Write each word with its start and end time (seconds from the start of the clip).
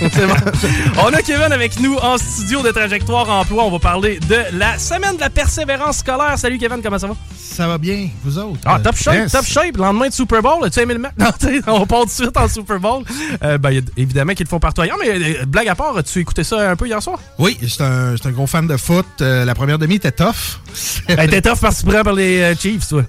On 1.04 1.12
a 1.12 1.20
Kevin 1.20 1.52
avec 1.52 1.78
nous 1.78 1.94
en 1.96 2.16
studio 2.16 2.62
de 2.62 2.70
Trajectoire 2.70 3.28
Emploi. 3.28 3.64
On 3.64 3.70
va 3.70 3.78
parler 3.78 4.18
de 4.20 4.38
la 4.56 4.78
semaine 4.78 5.16
de 5.16 5.20
la 5.20 5.28
persévérance 5.28 5.98
scolaire. 5.98 6.38
Salut 6.38 6.56
Kevin, 6.56 6.80
comment 6.82 6.98
ça 6.98 7.06
va? 7.08 7.14
Ça 7.38 7.66
va 7.68 7.76
bien, 7.76 8.08
vous 8.24 8.38
autres? 8.38 8.60
Ah, 8.64 8.80
top 8.82 8.96
shape, 8.96 9.14
Yes. 9.14 9.32
top 9.32 9.44
shape. 9.44 9.76
Lendemain 9.76 10.08
de 10.08 10.14
Super 10.14 10.40
Bowl, 10.40 10.64
as-tu 10.64 10.80
aimé 10.80 10.94
le 10.94 11.00
match? 11.00 11.12
Non, 11.18 11.26
tu 11.38 11.62
on 11.66 11.84
part 11.86 12.00
tout 12.02 12.06
de 12.06 12.10
suite 12.12 12.36
en 12.36 12.48
Super 12.48 12.80
Bowl. 12.80 13.04
Euh, 13.42 13.58
ben, 13.58 13.76
a- 13.76 14.00
évidemment 14.00 14.32
qu'ils 14.32 14.46
le 14.46 14.48
font 14.48 14.58
partout 14.60 14.80
ailleurs, 14.80 14.96
mais 14.98 15.10
euh, 15.10 15.44
blague 15.44 15.68
à 15.68 15.74
part, 15.74 15.94
as-tu 15.98 16.20
écouté 16.20 16.44
ça 16.44 16.70
un 16.70 16.76
peu 16.76 16.86
hier 16.86 17.02
soir? 17.02 17.18
Oui, 17.38 17.58
j'étais 17.60 17.82
un, 17.84 18.14
gros 18.30 18.46
fan 18.46 18.66
de 18.66 18.78
foot. 18.78 19.06
Euh, 19.20 19.44
la 19.44 19.54
première 19.54 19.78
demi 19.78 19.96
était 19.96 20.12
tough. 20.12 20.60
Elle 21.08 21.20
était 21.24 21.42
tough 21.42 21.58
parce 21.60 21.82
que 21.82 21.86
tu 21.86 21.92
prends 21.92 22.04
par 22.04 22.14
les 22.14 22.40
euh, 22.40 22.54
Chiefs, 22.58 22.88
toi. 22.88 23.02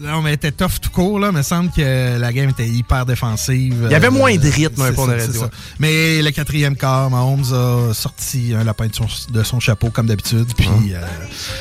Non, 0.00 0.22
mais 0.22 0.34
était 0.34 0.52
tough 0.52 0.80
tout 0.80 0.90
court, 0.90 1.18
là. 1.18 1.28
Il 1.30 1.36
me 1.36 1.42
semble 1.42 1.70
que 1.70 2.18
la 2.18 2.32
game 2.32 2.50
était 2.50 2.66
hyper 2.68 3.04
défensive. 3.06 3.82
Il 3.86 3.90
y 3.92 3.94
avait 3.94 4.06
Euh, 4.08 4.10
moins 4.10 4.34
de 4.36 4.48
rythme, 4.48 4.82
un 4.82 4.92
peu, 4.92 5.00
on. 5.00 5.50
Mais 5.78 6.22
le 6.22 6.30
quatrième 6.30 6.76
quart, 6.76 7.10
Mahomes 7.10 7.52
a 7.52 7.92
sorti 7.94 8.54
un 8.54 8.64
lapin 8.64 8.86
de 8.86 8.94
son, 8.94 9.06
de 9.32 9.42
son 9.42 9.60
chapeau, 9.60 9.90
comme 9.90 10.06
d'habitude. 10.06 10.46
Puis 10.56 10.68
euh, 10.92 11.00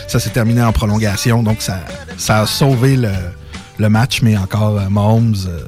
ça 0.07 0.19
s'est 0.19 0.29
terminé 0.29 0.61
en 0.61 0.71
prolongation. 0.71 1.43
Donc, 1.43 1.61
ça, 1.61 1.79
ça 2.17 2.41
a 2.41 2.45
sauvé 2.45 2.95
le, 2.95 3.11
le 3.77 3.89
match. 3.89 4.21
Mais 4.21 4.37
encore, 4.37 4.77
euh, 4.79 4.89
Mahomes, 4.89 5.35
euh, 5.47 5.63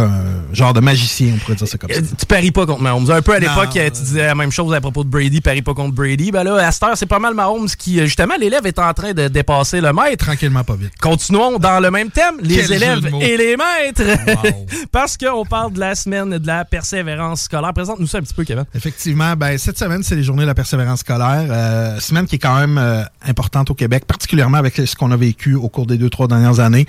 un 0.00 0.22
genre 0.52 0.72
de 0.72 0.80
magicien, 0.80 1.34
on 1.34 1.38
pourrait 1.38 1.56
dire 1.56 1.68
ça 1.68 1.78
comme 1.78 1.90
ça. 1.90 1.98
Euh, 1.98 2.02
Tu 2.18 2.26
paries 2.26 2.50
pas 2.50 2.66
contre 2.66 2.82
Mahomes. 2.82 3.10
Un 3.10 3.22
peu 3.22 3.34
à 3.34 3.38
l'époque, 3.38 3.76
euh, 3.76 3.90
tu 3.90 4.02
disais 4.02 4.26
la 4.26 4.34
même 4.34 4.50
chose 4.50 4.72
à 4.74 4.80
propos 4.80 5.04
de 5.04 5.08
Brady, 5.08 5.40
parie 5.40 5.62
pas 5.62 5.74
contre 5.74 5.94
Brady. 5.94 6.30
Ben 6.30 6.44
là, 6.44 6.56
à 6.66 6.72
cette 6.72 6.82
heure, 6.82 6.96
c'est 6.96 7.06
pas 7.06 7.18
mal 7.18 7.34
Mahomes 7.34 7.68
qui, 7.68 8.00
euh, 8.00 8.04
justement, 8.04 8.34
l'élève 8.38 8.66
est 8.66 8.78
en 8.78 8.92
train 8.92 9.12
de 9.12 9.28
dépasser 9.28 9.80
le 9.80 9.92
maître. 9.92 10.24
Tranquillement, 10.24 10.64
pas 10.64 10.76
vite. 10.76 10.92
Continuons 11.00 11.58
dans 11.58 11.80
le 11.80 11.90
même 11.90 12.10
thème, 12.10 12.36
les 12.40 12.56
Quel 12.56 12.72
élèves 12.72 13.10
et 13.20 13.36
les 13.36 13.56
maîtres. 13.56 14.02
Wow. 14.26 14.66
Parce 14.92 15.16
qu'on 15.16 15.44
parle 15.44 15.72
de 15.72 15.80
la 15.80 15.94
semaine 15.94 16.38
de 16.38 16.46
la 16.46 16.64
persévérance 16.64 17.42
scolaire. 17.42 17.72
Présente-nous 17.72 18.06
ça 18.06 18.18
un 18.18 18.22
petit 18.22 18.34
peu, 18.34 18.44
Kevin. 18.44 18.64
Effectivement, 18.74 19.34
ben, 19.36 19.58
cette 19.58 19.78
semaine, 19.78 20.02
c'est 20.02 20.16
les 20.16 20.22
journées 20.22 20.42
de 20.42 20.48
la 20.48 20.54
persévérance 20.54 21.00
scolaire. 21.00 21.46
Euh, 21.50 22.00
semaine 22.00 22.26
qui 22.26 22.36
est 22.36 22.38
quand 22.38 22.58
même 22.58 22.78
euh, 22.78 23.02
importante 23.26 23.70
au 23.70 23.74
Québec, 23.74 24.04
particulièrement 24.06 24.58
avec 24.58 24.76
ce 24.76 24.96
qu'on 24.96 25.10
a 25.10 25.16
vécu 25.16 25.54
au 25.54 25.68
cours 25.68 25.86
des 25.86 25.98
deux, 25.98 26.10
trois 26.10 26.28
dernières 26.28 26.60
années. 26.60 26.86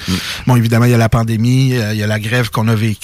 Bon, 0.48 0.56
évidemment, 0.56 0.86
il 0.86 0.92
y 0.92 0.94
a 0.94 0.98
la 0.98 1.10
pandémie, 1.10 1.76
euh, 1.76 1.94
il 1.94 2.00
y 2.00 2.04
a 2.04 2.08
la 2.08 2.20
grève 2.20 2.50
qu'on 2.50 2.68
a 2.68 2.76
vécue. 2.76 2.95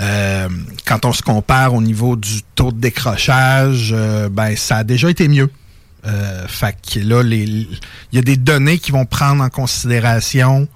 Euh, 0.00 0.48
quand 0.86 1.04
on 1.04 1.12
se 1.12 1.22
compare 1.22 1.74
au 1.74 1.82
niveau 1.82 2.16
du 2.16 2.42
taux 2.54 2.72
de 2.72 2.80
décrochage, 2.80 3.92
euh, 3.92 4.28
ben, 4.28 4.56
ça 4.56 4.78
a 4.78 4.84
déjà 4.84 5.10
été 5.10 5.28
mieux. 5.28 5.50
Euh, 6.06 6.46
là, 6.96 7.22
il 7.22 7.66
y 8.12 8.18
a 8.18 8.22
des 8.22 8.36
données 8.36 8.78
qui 8.78 8.92
vont 8.92 9.04
prendre 9.04 9.42
en 9.42 9.48
considération 9.48 10.68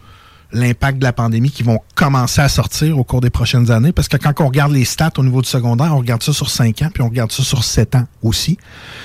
l'impact 0.53 0.99
de 0.99 1.05
la 1.05 1.13
pandémie 1.13 1.51
qui 1.51 1.63
vont 1.63 1.81
commencer 1.95 2.41
à 2.41 2.49
sortir 2.49 2.99
au 2.99 3.05
cours 3.05 3.21
des 3.21 3.31
prochaines 3.31 3.71
années? 3.71 3.93
Parce 3.93 4.09
que 4.09 4.17
quand 4.17 4.33
on 4.41 4.47
regarde 4.49 4.73
les 4.73 4.85
stats 4.85 5.11
au 5.19 5.25
niveau 5.25 5.43
du 5.43 5.49
secondaire, 5.49 5.95
on 5.95 5.99
regarde 5.99 6.23
ça 6.23 6.33
sur 6.33 6.51
5 6.51 6.83
ans, 6.83 6.89
puis 6.93 7.03
on 7.03 7.09
regarde 7.09 7.33
ça 7.33 7.43
sur 7.43 7.65
7 7.65 7.95
ans 7.97 8.07
aussi. 8.23 8.59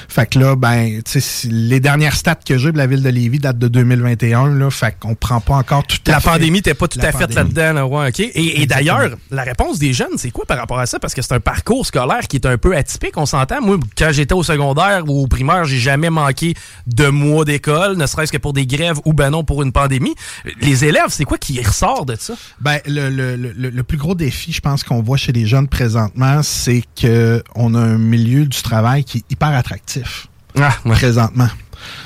Fait 0.09 0.25
que 0.28 0.40
là, 0.40 0.56
ben, 0.56 1.02
tu 1.03 1.12
sais, 1.13 1.19
si- 1.19 1.47
les 1.50 1.80
dernières 1.80 2.16
stats 2.16 2.35
que 2.35 2.58
j'ai 2.58 2.72
de 2.72 2.78
la 2.78 2.88
ville 2.88 3.02
de 3.03 3.09
Lévis 3.09 3.40
datent 3.40 3.59
de 3.59 3.68
2021, 3.68 4.50
là. 4.56 4.69
Fait 4.69 4.96
qu'on 5.00 5.16
prend 5.16 5.40
pas 5.41 5.56
encore 5.56 5.85
tout 5.85 5.97
à 6.08 6.12
La 6.12 6.19
fait- 6.19 6.30
pandémie 6.30 6.62
t'es 6.62 6.74
pas 6.74 6.88
tout 6.88 7.00
à 7.02 7.12
fait 7.12 7.34
là-dedans, 7.34 7.74
là, 7.74 7.85
ouais, 7.88 8.09
ok. 8.09 8.19
Et, 8.19 8.62
et 8.62 8.66
d'ailleurs, 8.66 9.09
la 9.31 9.44
réponse 9.44 9.79
des 9.79 9.94
jeunes, 9.94 10.18
c'est 10.18 10.31
quoi 10.31 10.46
par 10.46 10.58
rapport 10.58 10.79
à 10.79 10.85
ça? 10.85 11.00
Parce 11.00 11.14
que 11.14 11.22
c'est 11.22 11.34
un 11.34 11.40
parcours 11.40 11.85
scolaire 11.85 12.28
qui 12.28 12.38
est 12.38 12.46
un 12.46 12.58
peu 12.58 12.75
atypique, 12.75 13.18
on 13.18 13.25
s'entend. 13.25 13.62
Moi, 13.62 13.78
quand 13.97 14.09
j'étais 14.12 14.34
au 14.34 14.44
secondaire 14.44 15.03
ou 15.08 15.24
au 15.24 15.28
primaire, 15.28 15.66
j'ai 15.66 15.78
jamais 15.79 16.09
manqué 16.09 16.53
de 16.88 17.08
mois 17.08 17.46
d'école, 17.46 17.97
ne 17.97 18.06
serait-ce 18.06 18.31
que 18.31 18.38
pour 18.38 18.53
des 18.53 18.66
grèves 18.66 18.97
ou 19.06 19.14
ben 19.14 19.29
non 19.29 19.44
pour 19.44 19.64
une 19.64 19.72
pandémie. 19.72 20.16
Les 20.62 20.85
élèves, 20.85 21.08
c'est 21.09 21.24
quoi 21.25 21.37
qui 21.38 21.62
ressort 21.62 22.06
de 22.06 22.16
ça? 22.20 22.34
Ben, 22.62 22.80
le, 22.86 23.09
le, 23.09 23.36
le, 23.36 23.52
le 23.70 23.84
plus 23.84 23.98
gros 23.98 24.16
défi, 24.16 24.52
je 24.52 24.61
pense, 24.61 24.84
qu'on 24.84 25.02
voit 25.02 25.17
chez 25.17 25.32
les 25.32 25.46
jeunes 25.46 25.67
présentement, 25.67 26.41
c'est 26.44 26.84
que 27.00 27.44
on 27.56 27.73
a 27.76 27.79
un 27.79 27.97
milieu 27.97 28.46
du 28.46 28.61
travail 28.61 29.03
qui 29.03 29.20
est 29.20 29.32
hyper 29.32 29.50
attractif 29.50 30.28
Ah, 30.59 30.76
ouais. 30.85 30.91
présentement. 30.96 31.50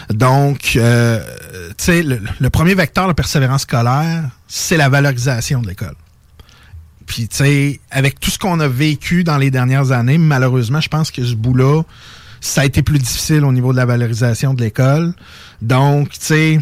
Donc, 0.09 0.73
euh, 0.75 1.23
tu 1.77 1.85
sais, 1.85 2.03
le, 2.03 2.19
le 2.39 2.49
premier 2.49 2.75
vecteur 2.75 3.07
de 3.07 3.13
persévérance 3.13 3.61
scolaire, 3.61 4.23
c'est 4.47 4.77
la 4.77 4.89
valorisation 4.89 5.61
de 5.61 5.67
l'école. 5.69 5.95
Puis, 7.07 7.27
tu 7.27 7.37
sais, 7.37 7.79
avec 7.89 8.19
tout 8.19 8.29
ce 8.31 8.37
qu'on 8.37 8.59
a 8.59 8.67
vécu 8.67 9.23
dans 9.23 9.37
les 9.37 9.51
dernières 9.51 9.91
années, 9.91 10.17
malheureusement, 10.17 10.79
je 10.81 10.87
pense 10.89 11.11
que 11.11 11.23
ce 11.25 11.35
bout-là, 11.35 11.83
ça 12.41 12.61
a 12.61 12.65
été 12.65 12.81
plus 12.81 12.99
difficile 12.99 13.43
au 13.45 13.51
niveau 13.51 13.71
de 13.71 13.77
la 13.77 13.85
valorisation 13.85 14.53
de 14.53 14.61
l'école. 14.63 15.13
Donc, 15.61 16.09
tu 16.11 16.17
sais, 16.21 16.59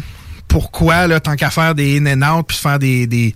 pourquoi, 0.50 1.06
là, 1.06 1.20
tant 1.20 1.36
qu'à 1.36 1.48
faire 1.50 1.74
des 1.74 1.98
in 1.98 2.06
and 2.22 2.38
out, 2.38 2.46
puis 2.48 2.56
faire 2.56 2.78
des, 2.78 3.06
des, 3.06 3.34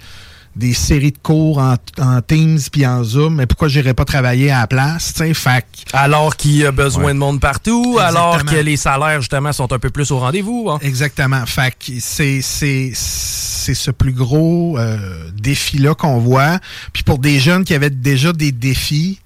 des 0.57 0.73
séries 0.75 1.11
de 1.13 1.19
cours 1.19 1.59
en, 1.59 1.77
en 1.99 2.21
Teams 2.23 2.59
puis 2.71 2.87
en 2.87 3.03
Zoom, 3.03 3.37
mais 3.37 3.47
pourquoi 3.47 3.69
j'irais 3.69 3.95
pas 3.95 4.05
travailler 4.05 4.51
à 4.51 4.61
la 4.61 4.67
place, 4.67 5.13
tu 5.15 5.19
sais, 5.21 5.35
fac. 5.35 5.67
Alors 5.93 6.37
qu'il 6.37 6.57
y 6.57 6.65
a 6.67 6.71
besoin 6.73 7.05
Ouais. 7.07 7.13
de 7.15 7.19
monde 7.19 7.41
partout, 7.41 7.99
alors 8.01 8.45
que 8.45 8.57
les 8.57 8.77
salaires, 8.77 9.21
justement, 9.21 9.53
sont 9.53 9.73
un 9.73 9.79
peu 9.79 9.91
plus 9.91 10.11
au 10.11 10.19
rendez-vous. 10.19 10.69
hein. 10.71 10.79
Exactement. 10.83 11.45
Fait 11.47 11.71
que 11.73 11.93
c'est 12.01 12.41
c'est 12.43 12.93
c'est 12.95 13.75
ce 13.75 13.91
plus 13.91 14.13
gros 14.13 14.77
euh, 14.79 15.31
défi 15.37 15.79
là 15.79 15.95
qu'on 15.95 16.19
voit. 16.19 16.59
Puis 16.93 17.03
pour 17.03 17.19
des 17.19 17.39
jeunes 17.41 17.65
qui 17.65 17.75
avaient 17.75 17.91
déjà 17.91 18.33
des 18.33 18.53
défis, 18.53 19.21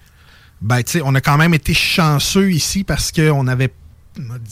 ben 0.62 0.82
tu 0.82 0.92
sais, 0.92 1.00
on 1.04 1.14
a 1.14 1.20
quand 1.20 1.36
même 1.36 1.54
été 1.54 1.74
chanceux 1.74 2.52
ici 2.52 2.84
parce 2.84 3.12
que 3.12 3.30
on 3.30 3.46
avait 3.48 3.68
tu 3.68 3.74
sais, 3.74 3.78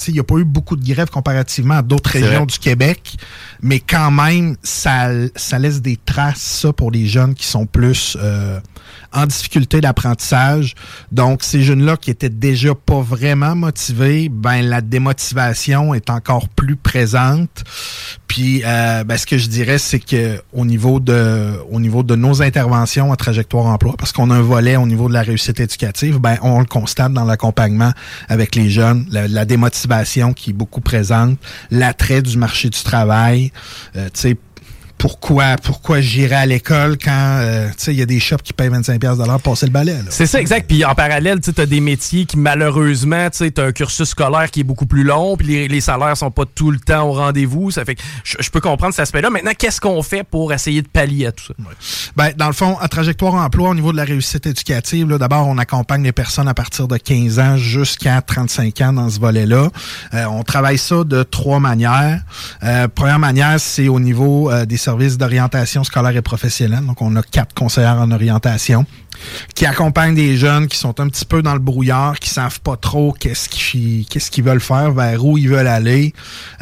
il 0.09 0.15
n'y 0.15 0.21
a 0.21 0.25
pas 0.25 0.37
eu 0.37 0.45
beaucoup 0.45 0.77
de 0.77 0.87
grèves 0.87 1.11
comparativement 1.11 1.75
à 1.75 1.83
d'autres 1.83 2.11
régions 2.11 2.45
vrai. 2.45 2.47
du 2.47 2.59
Québec, 2.59 3.17
mais 3.63 3.81
quand 3.81 4.11
même, 4.11 4.57
ça, 4.63 5.11
ça 5.35 5.59
laisse 5.59 5.83
des 5.83 5.97
traces, 5.97 6.41
ça, 6.41 6.73
pour 6.73 6.91
les 6.91 7.07
jeunes 7.07 7.35
qui 7.35 7.47
sont 7.47 7.67
plus 7.67 8.17
euh, 8.21 8.61
en 9.13 9.27
difficulté 9.27 9.81
d'apprentissage. 9.81 10.75
Donc, 11.13 11.43
ces 11.43 11.63
jeunes-là 11.63 11.97
qui 11.97 12.11
étaient 12.11 12.29
déjà 12.29 12.75
pas 12.75 13.01
vraiment 13.01 13.55
motivés, 13.55 14.29
ben 14.29 14.63
la 14.63 14.81
démotivation 14.81 15.95
est 15.95 16.11
encore 16.11 16.49
plus 16.49 16.77
présente. 16.77 17.65
Puis, 18.27 18.63
euh, 18.65 19.05
ben, 19.05 19.17
ce 19.17 19.27
que 19.27 19.39
je 19.39 19.49
dirais, 19.49 19.79
c'est 19.79 20.01
que 20.01 20.43
au 20.53 20.65
niveau 20.65 21.01
de, 21.01 21.55
au 21.71 21.81
niveau 21.81 22.03
de 22.03 22.17
nos 22.17 22.43
interventions 22.43 23.13
à 23.13 23.17
trajectoire 23.17 23.67
emploi, 23.67 23.95
parce 23.99 24.13
qu'on 24.13 24.31
a 24.31 24.35
un 24.35 24.43
volet 24.43 24.77
au 24.77 24.87
niveau 24.87 25.09
de 25.09 25.15
la 25.15 25.23
réussite 25.23 25.61
éducative, 25.61 26.19
ben 26.19 26.37
on 26.43 26.59
le 26.61 26.67
constate 26.67 27.13
dans 27.13 27.25
l'accompagnement 27.25 27.93
avec 28.29 28.55
les 28.55 28.71
jeunes, 28.71 29.07
la, 29.11 29.45
démotivation 29.45 30.33
qui 30.33 30.51
est 30.51 30.53
beaucoup 30.53 30.81
présente, 30.81 31.39
l'attrait 31.71 32.23
du 32.23 32.37
marché 32.37 32.69
du 32.69 32.83
travail, 32.83 33.53
euh, 33.97 34.07
tu 34.13 34.21
sais. 34.21 34.37
Pourquoi, 34.99 35.57
pourquoi 35.63 36.01
j'irais 36.01 36.37
à 36.37 36.47
l'école 36.47 36.97
quand 36.97 37.11
euh, 37.41 37.69
tu 37.69 37.75
sais 37.77 37.93
il 37.93 37.99
y 37.99 38.03
a 38.03 38.07
des 38.07 38.21
shops 38.21 38.43
qui 38.43 38.53
payent 38.53 38.71
25$ 38.71 38.99
de 38.99 39.25
l'heure 39.27 39.41
pour 39.41 39.53
passer 39.53 39.67
le 39.67 39.73
balai? 39.73 39.93
Là. 39.93 40.11
C'est 40.11 40.27
ça, 40.27 40.41
exact. 40.41 40.67
Puis 40.67 40.85
en 40.85 40.95
parallèle, 40.95 41.41
tu 41.41 41.51
as 41.61 41.67
des 41.67 41.81
métiers 41.81 42.25
qui, 42.25 42.39
malheureusement, 42.39 43.29
tu 43.31 43.45
as 43.57 43.63
un 43.63 43.73
cursus 43.73 44.09
scolaire 44.09 44.51
qui 44.51 44.61
est 44.61 44.65
beaucoup 44.65 44.87
plus 44.87 45.05
long, 45.05 45.37
puis 45.37 45.47
les, 45.47 45.69
les 45.69 45.81
salaires 45.81 46.17
sont 46.17 46.31
pas 46.31 46.45
tout 46.47 46.71
le 46.71 46.79
temps 46.79 47.09
au 47.09 47.13
rendez-vous. 47.13 47.71
Ça 47.71 47.85
fait 47.85 47.95
que 47.95 48.03
je, 48.25 48.51
peux 48.51 48.61
comprendre 48.61 48.95
cet 48.95 49.03
aspect-là. 49.03 49.31
Maintenant, 49.31 49.53
qu'est-ce 49.57 49.81
qu'on 49.81 50.03
fait 50.03 50.25
pour 50.25 50.53
essayer 50.53 50.83
de 50.83 50.89
pallier 50.89 51.27
à 51.27 51.33
tout 51.33 51.45
ça? 51.47 51.55
Ben, 52.17 52.33
dans 52.37 52.47
le 52.47 52.53
fond, 52.53 52.77
à 52.79 52.89
trajectoire 52.89 53.35
emploi, 53.35 53.71
au 53.71 53.75
niveau 53.75 53.93
de 53.93 53.97
la 53.97 54.05
réussite 54.05 54.47
éducative, 54.47 55.09
là, 55.09 55.19
d'abord, 55.19 55.47
on 55.47 55.59
accompagne 55.59 56.03
les 56.03 56.13
personnes 56.13 56.49
à 56.49 56.55
partir 56.55 56.89
de 56.89 56.97
15 56.97 57.39
ans 57.39 57.57
jusqu'à 57.57 58.23
35 58.23 58.81
ans 58.81 58.93
dans 58.93 59.11
ce 59.11 59.21
volet-là. 59.21 59.69
Euh, 60.15 60.25
on 60.27 60.43
travaille 60.43 60.79
ça 60.79 61.05
de 61.05 61.23
trois 61.23 61.61
manières. 61.61 62.21
Euh, 62.63 62.89
première 62.89 63.19
manière, 63.19 63.61
c'est 63.61 63.89
au 63.89 64.01
niveau 64.01 64.51
euh, 64.51 64.65
des 64.65 64.77
services 64.87 65.17
d'orientation 65.19 65.83
scolaire 65.85 66.17
et 66.17 66.23
professionnelle. 66.23 66.85
Donc, 66.87 67.01
on 67.03 67.15
a 67.17 67.23
quatre 67.23 67.55
conseillères 67.55 68.01
en 68.07 68.11
orientation 68.11 68.85
qui 69.55 69.65
accompagnent 69.67 70.15
des 70.15 70.37
jeunes 70.37 70.67
qui 70.69 70.77
sont 70.79 71.01
un 71.01 71.09
petit 71.09 71.25
peu 71.25 71.41
dans 71.43 71.55
le 71.55 71.59
brouillard, 71.71 72.19
qui 72.19 72.31
savent 72.31 72.61
pas 72.61 72.77
trop 72.77 73.13
qu'est-ce 73.19 73.49
qu'ils 73.49 74.45
veulent 74.45 74.61
faire, 74.73 74.93
vers 74.93 75.25
où 75.25 75.39
ils 75.39 75.49
veulent 75.49 75.67
aller. 75.81 76.13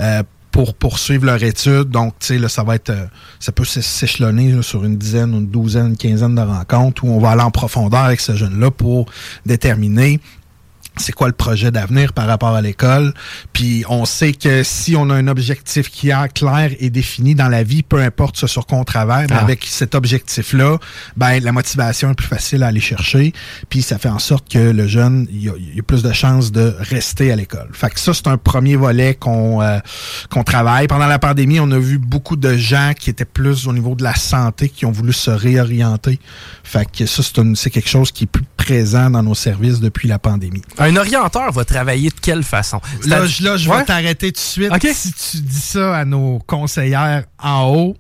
euh, 0.01 0.23
pour 0.55 0.73
poursuivre 0.75 1.25
leur 1.27 1.43
étude. 1.43 1.89
Donc, 1.91 2.15
tu 2.21 2.39
sais, 2.41 2.49
ça 2.49 2.63
va 2.63 2.77
être, 2.77 2.91
euh, 2.91 3.07
ça 3.41 3.51
peut 3.51 3.65
s'é- 3.65 3.83
s'échelonner 3.83 4.63
sur 4.63 4.85
une 4.85 4.97
dizaine, 4.97 5.35
une 5.35 5.49
douzaine, 5.49 5.87
une 5.89 5.97
quinzaine 5.97 6.37
de 6.37 6.43
rencontres 6.43 7.03
où 7.05 7.09
on 7.09 7.19
va 7.19 7.31
aller 7.33 7.43
en 7.43 7.51
profondeur 7.51 8.05
avec 8.05 8.21
ce 8.21 8.37
jeune-là 8.37 8.71
pour 8.71 9.07
déterminer 9.45 10.21
c'est 10.97 11.13
quoi 11.13 11.27
le 11.27 11.33
projet 11.35 11.71
d'avenir 11.71 12.13
par 12.13 12.27
rapport 12.27 12.55
à 12.55 12.63
l'école? 12.63 13.13
Puis 13.53 13.85
on 13.89 14.05
sait 14.05 14.33
que 14.33 14.63
si 14.63 14.95
on 14.97 15.11
a 15.11 15.15
un 15.15 15.29
objectif 15.29 15.91
qui 15.91 16.11
est 16.11 16.33
clair 16.35 16.71
et 16.79 16.91
défini 16.91 17.35
dans 17.35 17.49
la 17.49 17.63
vie, 17.63 17.83
peu 17.83 18.01
importe 18.01 18.37
ce 18.37 18.47
sur 18.47 18.67
quoi 18.67 18.79
on 18.79 18.85
travaille, 18.85 19.27
mais 19.29 19.37
Ah. 19.37 19.43
avec 19.43 19.65
cet 19.69 19.95
objectif-là, 19.95 20.79
ben 21.17 21.43
la 21.43 21.53
motivation 21.53 22.11
est 22.11 22.15
plus 22.15 22.27
facile 22.27 22.63
à 22.63 22.69
aller 22.69 22.81
chercher. 22.81 23.33
Puis 23.69 23.83
ça 23.83 23.99
fait 23.99 24.09
en 24.09 24.19
sorte 24.19 24.51
que 24.51 24.59
le 24.59 24.87
jeune, 24.87 25.27
il 25.33 25.49
a, 25.49 25.53
il 25.59 25.79
a 25.79 25.83
plus 25.83 26.03
de 26.03 26.13
chances 26.13 26.53
de 26.53 26.75
rester 26.79 27.33
à 27.33 27.37
l'école. 27.37 27.69
Fait 27.73 27.91
que 27.91 27.99
ça, 28.01 28.15
c'est 28.15 28.29
un 28.29 28.37
premier 28.37 28.77
volet 28.77 29.15
qu'on 29.15 29.61
euh, 29.63 29.79
qu'on 30.31 30.45
travaille. 30.45 30.87
Pendant 30.87 31.07
la 31.07 31.19
pandémie, 31.19 31.61
on 31.61 31.71
a 31.71 31.79
vu 31.79 31.99
beaucoup 31.99 32.37
de 32.37 32.57
gens 32.57 32.93
qui 32.99 33.11
étaient 33.11 33.25
plus 33.25 33.67
au 33.67 33.73
niveau 33.73 33.95
de 33.95 34.03
la 34.05 34.15
santé, 34.15 34.69
qui 34.69 34.87
ont 34.87 34.93
voulu 34.93 35.13
se 35.13 35.31
réorienter. 35.31 36.19
Fait 36.63 36.87
que 36.91 37.07
ça, 37.07 37.23
c'est 37.55 37.71
quelque 37.71 37.89
chose 37.89 38.11
qui 38.13 38.25
est 38.25 38.29
plus 38.29 38.45
présent 38.57 39.11
dans 39.11 39.23
nos 39.23 39.35
services 39.35 39.81
depuis 39.81 40.09
la 40.09 40.19
pandémie. 40.19 40.63
Un 40.85 40.97
orienteur 40.97 41.51
va 41.53 41.65
travailler 41.65 42.11
de 42.11 42.21
quelle 42.21 42.43
façon? 42.43 42.81
Là, 43.07 43.27
je, 43.27 43.43
là, 43.43 43.57
je 43.57 43.69
Ouais? 43.69 43.79
vais 43.79 43.85
t'arrêter 43.85 44.31
tout 44.33 44.39
de 44.39 44.39
suite. 44.39 44.93
Si 44.93 45.13
tu 45.13 45.37
dis 45.43 45.61
ça 45.61 45.97
à 45.97 46.05
nos 46.05 46.39
conseillères 46.47 47.25
en 47.43 47.63
haut, 47.75 47.97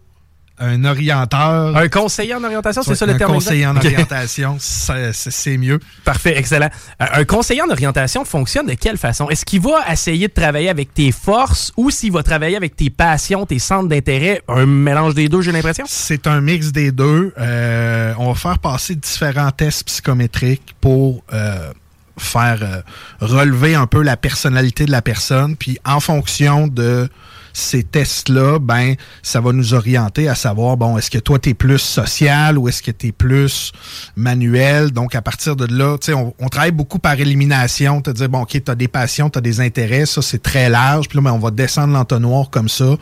un 0.57 0.85
orienteur. 0.85 1.77
Un 1.77 1.89
conseiller 1.89 2.33
en 2.35 2.45
orientation, 2.45 2.83
c'est 2.85 2.95
ça 2.95 3.07
le 3.07 3.15
un 3.15 3.19
terme 3.19 3.33
conseiller 3.33 3.67
en 3.67 3.77
orientation, 3.77 4.57
c'est 4.61 5.57
mieux. 5.57 5.81
Parfait, 6.05 6.39
excellent. 6.39 6.69
Euh, 7.03 7.07
Un 7.13 7.25
conseiller 7.25 7.61
en 7.63 7.71
orientation 7.71 8.25
fonctionne 8.25 8.67
de 8.67 8.75
quelle 8.75 8.97
façon? 8.97 9.29
Est-ce 9.31 9.45
qu'il 9.45 9.61
va 9.61 9.81
essayer 9.91 10.29
de 10.29 10.33
travailler 10.33 10.69
avec 10.69 10.95
tes 10.95 11.11
forces 11.11 11.73
ou 11.77 11.91
s'il 11.91 12.13
va 12.13 12.23
travailler 12.23 12.57
avec 12.57 12.77
tes 12.77 12.89
passions, 12.89 13.47
tes 13.47 13.59
centres 13.59 13.89
d'intérêt? 13.89 14.43
Un 14.47 14.67
mélange 14.67 15.15
des 15.15 15.29
deux, 15.29 15.43
j'ai 15.43 15.51
l'impression? 15.53 15.87
C'est 15.89 16.29
un 16.29 16.41
mix 16.41 16.71
des 16.71 16.93
deux. 16.93 17.33
Euh, 17.37 18.15
on 18.19 18.29
va 18.33 18.35
faire 18.39 18.59
passer 18.61 18.95
différents 18.95 19.51
tests 19.51 19.85
psychométriques 19.85 20.77
pour 20.81 21.25
euh, 21.33 21.73
faire 22.19 22.61
euh, 22.63 22.81
relever 23.21 23.75
un 23.75 23.87
peu 23.87 24.03
la 24.03 24.17
personnalité 24.17 24.87
de 24.87 24.91
la 24.91 25.03
personne. 25.03 25.57
Puis 25.57 25.79
en 25.85 26.01
fonction 26.01 26.67
de 26.67 27.09
ces 27.55 27.85
tests-là, 27.85 28.59
ben, 28.59 28.97
ça 29.23 29.41
va 29.41 29.53
nous 29.53 29.75
orienter 29.75 30.29
à 30.29 30.35
savoir, 30.35 30.77
bon, 30.77 30.99
est-ce 30.99 31.09
que 31.09 31.19
toi, 31.19 31.39
tu 31.39 31.51
es 31.51 31.55
plus 31.55 31.79
social 31.79 32.59
ou 32.59 32.69
est-ce 32.69 32.83
que 32.83 32.91
tu 32.91 33.07
es 33.07 33.13
plus 33.13 33.73
manuel? 34.17 34.91
Donc, 34.91 35.15
à 35.15 35.23
partir 35.23 35.55
de 35.55 35.73
là, 35.73 35.97
tu 35.97 36.07
sais, 36.07 36.15
on, 36.15 36.35
on 36.41 36.49
travaille 36.49 36.73
beaucoup 36.73 36.99
par 36.99 37.19
élimination, 37.19 38.03
te 38.03 38.11
dire, 38.11 38.29
bon, 38.29 38.43
OK, 38.43 38.61
tu 38.63 38.71
as 38.71 38.75
des 38.75 38.89
passions, 38.89 39.31
tu 39.31 39.39
as 39.39 39.41
des 39.41 39.61
intérêts, 39.61 40.05
ça, 40.05 40.21
c'est 40.21 40.43
très 40.43 40.69
large. 40.69 41.09
Puis 41.09 41.17
là, 41.17 41.23
ben, 41.23 41.33
on 41.33 41.39
va 41.39 41.53
descendre 41.53 41.95
l'entonnoir 41.95 42.51
comme 42.51 42.69
ça 42.69 42.97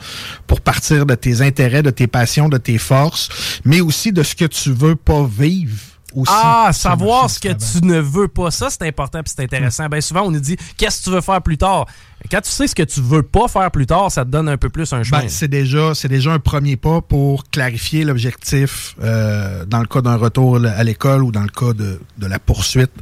pour 0.47 0.61
partir 0.61 1.07
de 1.07 1.15
tes 1.15 1.41
intérêts, 1.41 1.83
de 1.83 1.91
tes 1.91 2.07
passions, 2.07 2.51
de 2.51 2.59
tes 2.59 2.79
forces, 2.79 3.31
mais 3.65 3.81
aussi 3.81 4.13
de 4.13 4.23
ce 4.23 4.35
que 4.35 4.45
tu 4.45 4.71
veux 4.71 4.97
pas 4.97 5.27
vivre. 5.27 5.92
Aussi 6.15 6.33
Ah, 6.35 6.71
savoir 6.73 7.29
ce 7.31 7.41
que 7.41 7.49
tu 7.49 7.85
ne 7.85 7.99
veux 7.99 8.29
pas, 8.29 8.51
ça 8.51 8.69
c'est 8.71 8.87
important 8.87 9.23
puis 9.23 9.33
c'est 9.35 9.43
intéressant. 9.45 9.89
Bien 9.89 10.01
souvent 10.01 10.23
on 10.23 10.31
nous 10.31 10.41
dit 10.41 10.57
qu'est-ce 10.77 11.01
que 11.01 11.05
tu 11.05 11.11
veux 11.11 11.21
faire 11.21 11.41
plus 11.43 11.59
tard? 11.59 11.87
Quand 12.31 12.41
tu 12.41 12.51
sais 12.51 12.69
ce 12.69 12.75
que 12.77 12.85
tu 12.85 13.01
veux 13.01 13.25
pas 13.25 13.49
faire 13.49 13.69
plus 13.73 13.87
tard, 13.87 14.13
ça 14.13 14.25
te 14.25 14.31
donne 14.31 14.49
un 14.49 14.57
peu 14.57 14.69
plus 14.69 14.93
un 14.93 15.03
chemin. 15.03 15.23
Ben, 15.23 15.29
c'est 15.29 15.49
déjà, 15.49 15.93
c'est 15.93 16.07
déjà 16.07 16.33
un 16.33 16.39
premier 16.39 16.77
pas 16.77 17.01
pour 17.01 17.45
clarifier 17.51 18.05
l'objectif 18.05 18.95
euh, 19.03 19.65
dans 19.65 19.81
le 19.81 19.87
cas 19.87 20.03
d'un 20.03 20.15
retour 20.15 20.57
à 20.65 20.85
l'école 20.85 21.25
ou 21.25 21.33
dans 21.33 21.43
le 21.43 21.49
cas 21.49 21.73
de, 21.73 22.01
de 22.19 22.27
la 22.29 22.39
poursuite 22.39 22.93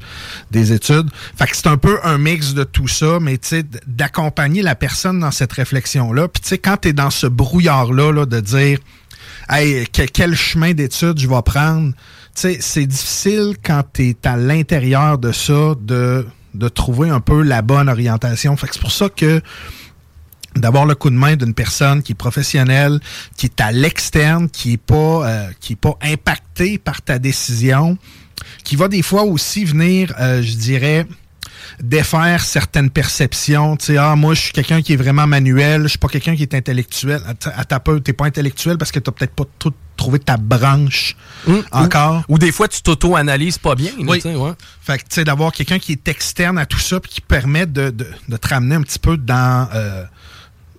des 0.50 0.72
études. 0.72 1.10
Fait 1.36 1.46
que 1.46 1.54
c'est 1.54 1.66
un 1.66 1.76
peu 1.76 1.98
un 2.02 2.16
mix 2.16 2.54
de 2.54 2.64
tout 2.64 2.88
ça, 2.88 3.18
mais 3.20 3.36
tu 3.36 3.48
sais, 3.48 3.64
d'accompagner 3.86 4.62
la 4.62 4.74
personne 4.74 5.20
dans 5.20 5.30
cette 5.30 5.52
réflexion-là. 5.52 6.28
Puis 6.28 6.40
tu 6.40 6.48
sais, 6.48 6.58
quand 6.58 6.78
tu 6.80 6.88
es 6.88 6.92
dans 6.94 7.10
ce 7.10 7.26
brouillard-là 7.26 8.12
là, 8.12 8.24
de 8.26 8.40
dire 8.40 8.78
Hey, 9.50 9.86
que- 9.88 10.02
quel 10.06 10.34
chemin 10.34 10.72
d'études 10.72 11.18
je 11.18 11.28
vais 11.28 11.42
prendre, 11.42 11.92
c'est 12.34 12.86
difficile 12.86 13.54
quand 13.62 13.82
tu 13.92 14.08
es 14.10 14.16
à 14.26 14.36
l'intérieur 14.36 15.18
de 15.18 15.32
ça 15.32 15.74
de, 15.80 16.26
de 16.54 16.68
trouver 16.68 17.10
un 17.10 17.20
peu 17.20 17.42
la 17.42 17.62
bonne 17.62 17.88
orientation. 17.88 18.56
Fait 18.56 18.66
que 18.68 18.74
c'est 18.74 18.80
pour 18.80 18.92
ça 18.92 19.08
que 19.08 19.40
d'avoir 20.56 20.84
le 20.86 20.94
coup 20.94 21.10
de 21.10 21.14
main 21.16 21.36
d'une 21.36 21.54
personne 21.54 22.02
qui 22.02 22.12
est 22.12 22.14
professionnelle, 22.16 22.98
qui 23.36 23.46
est 23.46 23.60
à 23.60 23.70
l'externe, 23.72 24.48
qui 24.50 24.72
est 24.74 24.76
pas 24.82 25.28
euh, 25.28 25.48
qui 25.60 25.74
est 25.74 25.76
pas 25.76 25.96
impactée 26.02 26.78
par 26.78 27.02
ta 27.02 27.18
décision, 27.18 27.96
qui 28.64 28.74
va 28.76 28.88
des 28.88 29.02
fois 29.02 29.22
aussi 29.24 29.64
venir, 29.64 30.12
euh, 30.18 30.42
je 30.42 30.54
dirais, 30.56 31.06
défaire 31.82 32.42
certaines 32.42 32.90
perceptions. 32.90 33.76
Ah, 33.98 34.16
moi, 34.16 34.34
je 34.34 34.40
suis 34.40 34.52
quelqu'un 34.52 34.82
qui 34.82 34.94
est 34.94 34.96
vraiment 34.96 35.26
manuel, 35.26 35.82
je 35.84 35.88
suis 35.88 35.98
pas 35.98 36.08
quelqu'un 36.08 36.34
qui 36.34 36.42
est 36.42 36.54
intellectuel. 36.54 37.20
À 37.26 37.34
ta- 37.34 37.50
À 37.50 37.64
ta 37.64 37.80
t'es 38.02 38.12
pas 38.12 38.26
intellectuel 38.26 38.76
parce 38.76 38.90
que 38.90 38.98
t'as 38.98 39.12
peut-être 39.12 39.34
pas 39.34 39.44
tout 39.58 39.72
trouvé 40.00 40.18
ta 40.18 40.36
branche 40.36 41.14
encore. 41.72 42.22
Ou, 42.28 42.34
ou 42.34 42.38
des 42.38 42.50
fois 42.52 42.66
tu 42.68 42.82
t'auto-analyses 42.82 43.58
pas 43.58 43.74
bien. 43.74 43.92
là, 43.98 44.04
Oui. 44.08 44.20
ouais. 44.24 44.52
Fait 44.82 44.98
que, 44.98 45.02
tu 45.04 45.14
sais, 45.16 45.24
d'avoir 45.24 45.52
quelqu'un 45.52 45.78
qui 45.78 45.92
est 45.92 46.08
externe 46.08 46.58
à 46.58 46.66
tout 46.66 46.78
ça 46.80 46.98
puis 47.00 47.10
qui 47.12 47.20
permet 47.20 47.66
de, 47.66 47.90
de, 47.90 48.06
de 48.28 48.36
te 48.36 48.48
ramener 48.48 48.74
un 48.76 48.82
petit 48.82 48.98
peu 48.98 49.16
dans... 49.16 49.68
euh, 49.74 50.04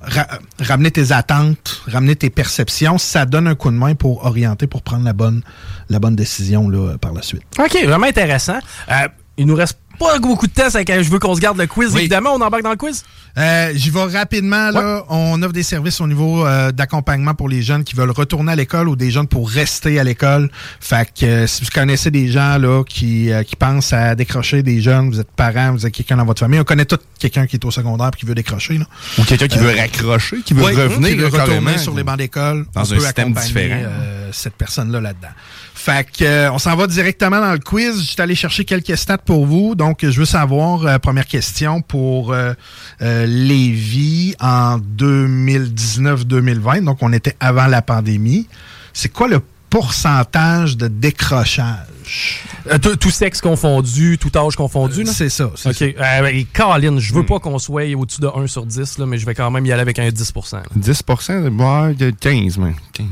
ra- 0.02 0.28
ramener 0.60 0.92
tes 0.92 1.12
attentes, 1.12 1.82
ramener 1.88 2.16
tes 2.16 2.30
perceptions, 2.30 2.98
ça 2.98 3.26
donne 3.26 3.48
un 3.48 3.56
coup 3.56 3.70
de 3.70 3.76
main 3.76 3.94
pour 3.96 4.26
orienter, 4.26 4.66
pour 4.68 4.82
prendre 4.82 5.06
la 5.06 5.14
bonne, 5.14 5.42
la 5.90 6.00
bonne 6.00 6.16
décision 6.16 6.70
là, 6.70 6.98
par 6.98 7.14
la 7.14 7.22
suite. 7.22 7.44
OK, 7.60 7.78
vraiment 7.86 8.08
intéressant. 8.08 8.60
Euh, 8.90 9.08
il 9.38 9.46
nous 9.46 9.56
reste 9.56 9.78
pas 10.02 10.20
beaucoup 10.20 10.48
de 10.48 10.52
temps, 10.52 10.70
je 10.70 11.10
veux 11.10 11.20
qu'on 11.20 11.36
se 11.36 11.40
garde 11.40 11.58
le 11.58 11.68
quiz. 11.68 11.96
Évidemment, 11.96 12.32
on 12.34 12.42
embarque 12.42 12.64
dans 12.64 12.72
le 12.72 12.76
quiz. 12.76 13.04
Euh, 13.38 13.72
J'y 13.76 13.92
vais 13.92 14.04
rapidement. 14.04 14.72
Là. 14.72 15.04
On 15.10 15.42
offre 15.42 15.54
des 15.54 15.64
services 15.64 16.02
au 16.02 16.08
niveau 16.08 16.46
euh, 16.46 16.72
d'accompagnement 16.72 17.34
pour 17.34 17.48
les 17.48 17.62
jeunes 17.62 17.84
qui 17.84 17.96
veulent 17.96 18.12
retourner 18.12 18.52
à 18.52 18.56
l'école 18.56 18.90
ou 18.90 18.96
des 18.96 19.12
jeunes 19.12 19.28
pour 19.28 19.50
rester 19.50 20.00
à 20.00 20.04
l'école. 20.04 20.50
Fait 20.80 21.08
que 21.18 21.26
euh, 21.26 21.48
si 21.48 21.64
vous 21.64 21.70
connaissez 21.74 22.12
des 22.12 22.30
gens 22.30 22.58
là 22.58 22.84
qui, 22.84 23.32
euh, 23.32 23.44
qui 23.44 23.56
pensent 23.56 23.94
à 23.94 24.16
décrocher 24.16 24.64
des 24.64 24.82
jeunes, 24.82 25.10
vous 25.10 25.20
êtes 25.20 25.32
parents, 25.32 25.72
vous 25.72 25.86
êtes 25.86 25.94
quelqu'un 25.94 26.18
dans 26.18 26.26
votre 26.26 26.40
famille, 26.40 26.60
on 26.60 26.64
connaît 26.66 26.86
tout 26.86 26.98
quelqu'un 27.20 27.46
qui 27.48 27.56
est 27.56 27.66
au 27.66 27.72
secondaire 27.72 28.10
et 28.14 28.18
qui 28.20 28.26
veut 28.26 28.36
décrocher. 28.36 28.78
Là. 28.80 28.86
Ou 29.20 29.24
quelqu'un 29.24 29.48
qui 29.48 29.60
veut 29.60 29.76
raccrocher, 29.78 30.38
qui 30.42 30.54
veut 30.54 30.64
revenir. 30.64 31.10
qui 31.10 31.16
veut 31.18 31.30
là, 31.38 31.44
retourner 31.44 31.78
sur 31.78 31.96
les 31.96 32.04
bancs 32.04 32.18
d'école. 32.18 32.66
Dans 32.74 32.82
On 32.82 32.84
un 32.84 32.96
peut 32.96 33.00
système 33.00 33.32
accompagner, 33.32 33.48
différent. 33.48 33.82
euh, 33.86 34.30
cette 34.34 34.56
personne-là 34.56 35.00
là-dedans. 35.00 35.30
Fait 35.74 36.06
que, 36.12 36.24
euh, 36.24 36.52
on 36.52 36.60
s'en 36.60 36.76
va 36.76 36.86
directement 36.86 37.40
dans 37.40 37.54
le 37.54 37.60
quiz. 37.60 37.98
Je 38.02 38.12
suis 38.12 38.22
allé 38.22 38.36
chercher 38.36 38.66
quelques 38.66 38.96
stats 38.98 39.18
pour 39.18 39.48
vous. 39.48 39.74
Donc, 39.74 40.06
je 40.08 40.20
veux 40.20 40.26
savoir, 40.26 40.86
euh, 40.86 41.00
première 41.00 41.26
question 41.26 41.82
pour 41.82 42.34
euh, 42.34 42.54
euh, 43.02 43.26
Lévis 43.26 44.36
en 44.40 44.78
2019-2020. 44.78 46.84
Donc, 46.84 47.00
on 47.02 47.12
était 47.14 47.36
avant 47.40 47.68
la 47.68 47.82
pandémie. 47.82 48.48
C'est 48.94 49.10
quoi 49.10 49.28
le 49.28 49.42
pourcentage 49.70 50.78
de 50.78 50.88
décrochage? 50.88 52.44
Euh, 52.70 52.78
tout, 52.78 52.96
tout 52.98 53.10
sexe 53.10 53.42
confondu, 53.42 54.18
tout 54.20 54.32
âge 54.38 54.56
confondu. 54.56 55.04
là? 55.04 55.12
C'est 55.12 55.30
ça. 55.30 55.46
OK. 55.46 55.74
ça. 55.74 55.86
Euh, 55.86 56.26
et 56.28 56.46
Colin, 56.54 57.00
je 57.00 57.14
veux 57.14 57.26
pas 57.26 57.40
qu'on 57.40 57.58
soit 57.58 57.96
au-dessus 57.96 58.22
de 58.22 58.28
1 58.28 58.48
sur 58.48 58.66
10, 58.66 58.98
là, 59.00 59.06
mais 59.06 59.18
je 59.18 59.26
vais 59.26 59.34
quand 59.34 59.50
même 59.50 59.66
y 59.66 59.72
aller 59.72 59.82
avec 59.82 59.98
un 59.98 60.10
10 60.10 60.34
là. 60.54 60.64
10% 60.78 61.88
ouais, 61.88 61.94
de 61.96 62.10
15 62.12 62.58
même. 62.58 62.76
15. 62.94 63.08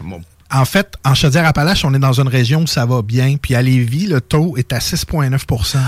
Bon. 0.00 0.20
En 0.54 0.64
fait, 0.64 0.94
en 1.04 1.14
Chaudière-Appalaches, 1.14 1.84
on 1.84 1.92
est 1.94 1.98
dans 1.98 2.12
une 2.20 2.28
région 2.28 2.62
où 2.62 2.66
ça 2.66 2.86
va 2.86 3.02
bien. 3.02 3.36
Puis 3.40 3.54
à 3.54 3.62
Lévis, 3.62 4.06
le 4.06 4.20
taux 4.20 4.56
est 4.56 4.72
à 4.72 4.78
6,9 4.78 5.30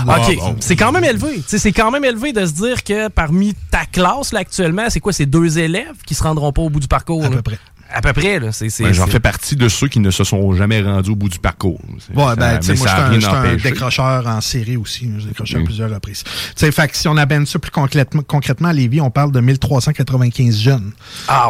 là. 0.05 0.17
OK, 0.17 0.35
bon. 0.37 0.55
c'est 0.59 0.75
quand 0.75 0.91
même 0.91 1.03
élevé. 1.05 1.41
C'est 1.47 1.71
quand 1.71 1.89
même 1.91 2.03
élevé 2.03 2.33
de 2.33 2.45
se 2.45 2.51
dire 2.51 2.83
que 2.83 3.07
parmi 3.07 3.53
ta 3.71 3.85
classe 3.85 4.33
là, 4.33 4.39
actuellement, 4.39 4.83
c'est 4.89 4.99
quoi? 4.99 5.13
C'est 5.13 5.25
deux 5.25 5.57
élèves 5.57 5.95
qui 6.05 6.13
se 6.15 6.23
rendront 6.23 6.51
pas 6.51 6.61
au 6.63 6.69
bout 6.69 6.79
du 6.81 6.87
parcours? 6.87 7.23
À 7.23 7.29
là? 7.29 7.35
peu 7.37 7.41
près. 7.41 7.59
À 7.89 8.01
peu 8.01 8.11
près, 8.11 8.37
là. 8.41 8.51
C'est, 8.51 8.69
c'est, 8.69 8.83
Ben, 8.83 8.91
J'en 8.93 9.07
fais 9.07 9.21
partie 9.21 9.55
de 9.55 9.69
ceux 9.69 9.87
qui 9.87 10.01
ne 10.01 10.11
se 10.11 10.25
sont 10.25 10.51
jamais 10.53 10.81
rendus 10.81 11.11
au 11.11 11.15
bout 11.15 11.29
du 11.29 11.39
parcours. 11.39 11.79
Ouais, 12.13 12.35
ben, 12.35 12.59
tu 12.59 12.65
sais, 12.67 12.73
mais 12.73 12.79
moi, 12.79 12.87
je 13.13 13.19
suis 13.21 13.29
un- 13.29 13.57
je 13.57 13.63
décrocheur 13.63 14.27
en 14.27 14.41
série 14.41 14.75
aussi. 14.75 15.09
J'ai 15.19 15.27
décroché 15.27 15.55
à 15.55 15.59
Mm. 15.59 15.63
plusieurs 15.63 15.89
reprises. 15.91 16.23
Tu 16.25 16.31
sais, 16.57 16.71
fait 16.73 16.89
que 16.89 16.97
si 16.97 17.07
on 17.07 17.15
amène 17.15 17.45
ça 17.45 17.57
plus 17.59 17.71
concrètement, 17.71 18.23
concrètement 18.23 18.67
à 18.67 18.73
Lévis, 18.73 18.99
on 18.99 19.09
parle 19.09 19.31
de 19.31 19.39
1395 19.39 20.59
jeunes. 20.59 20.91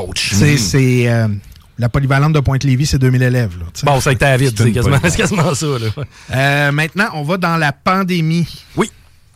Ouch! 0.07 0.29
Tu 0.29 0.35
sais, 0.35 0.57
c'est... 0.57 1.09
euh, 1.09 1.27
la 1.79 1.89
polyvalente 1.89 2.33
de 2.33 2.39
Pointe-Lévis, 2.39 2.87
c'est 2.87 2.99
2000 2.99 3.21
élèves. 3.21 3.57
Là. 3.59 3.65
Bon, 3.83 3.99
ça 4.01 4.09
a 4.09 4.13
été 4.13 4.25
à 4.25 4.35
vide, 4.37 4.53
C'est 4.57 4.71
quasiment, 4.71 4.97
bonne 4.97 5.11
c'est 5.11 5.17
quasiment 5.17 5.53
ça, 5.53 5.65
là. 5.67 6.03
Euh, 6.31 6.71
maintenant, 6.71 7.09
on 7.13 7.23
va 7.23 7.37
dans 7.37 7.57
la 7.57 7.71
pandémie. 7.71 8.47
Oui. 8.75 8.91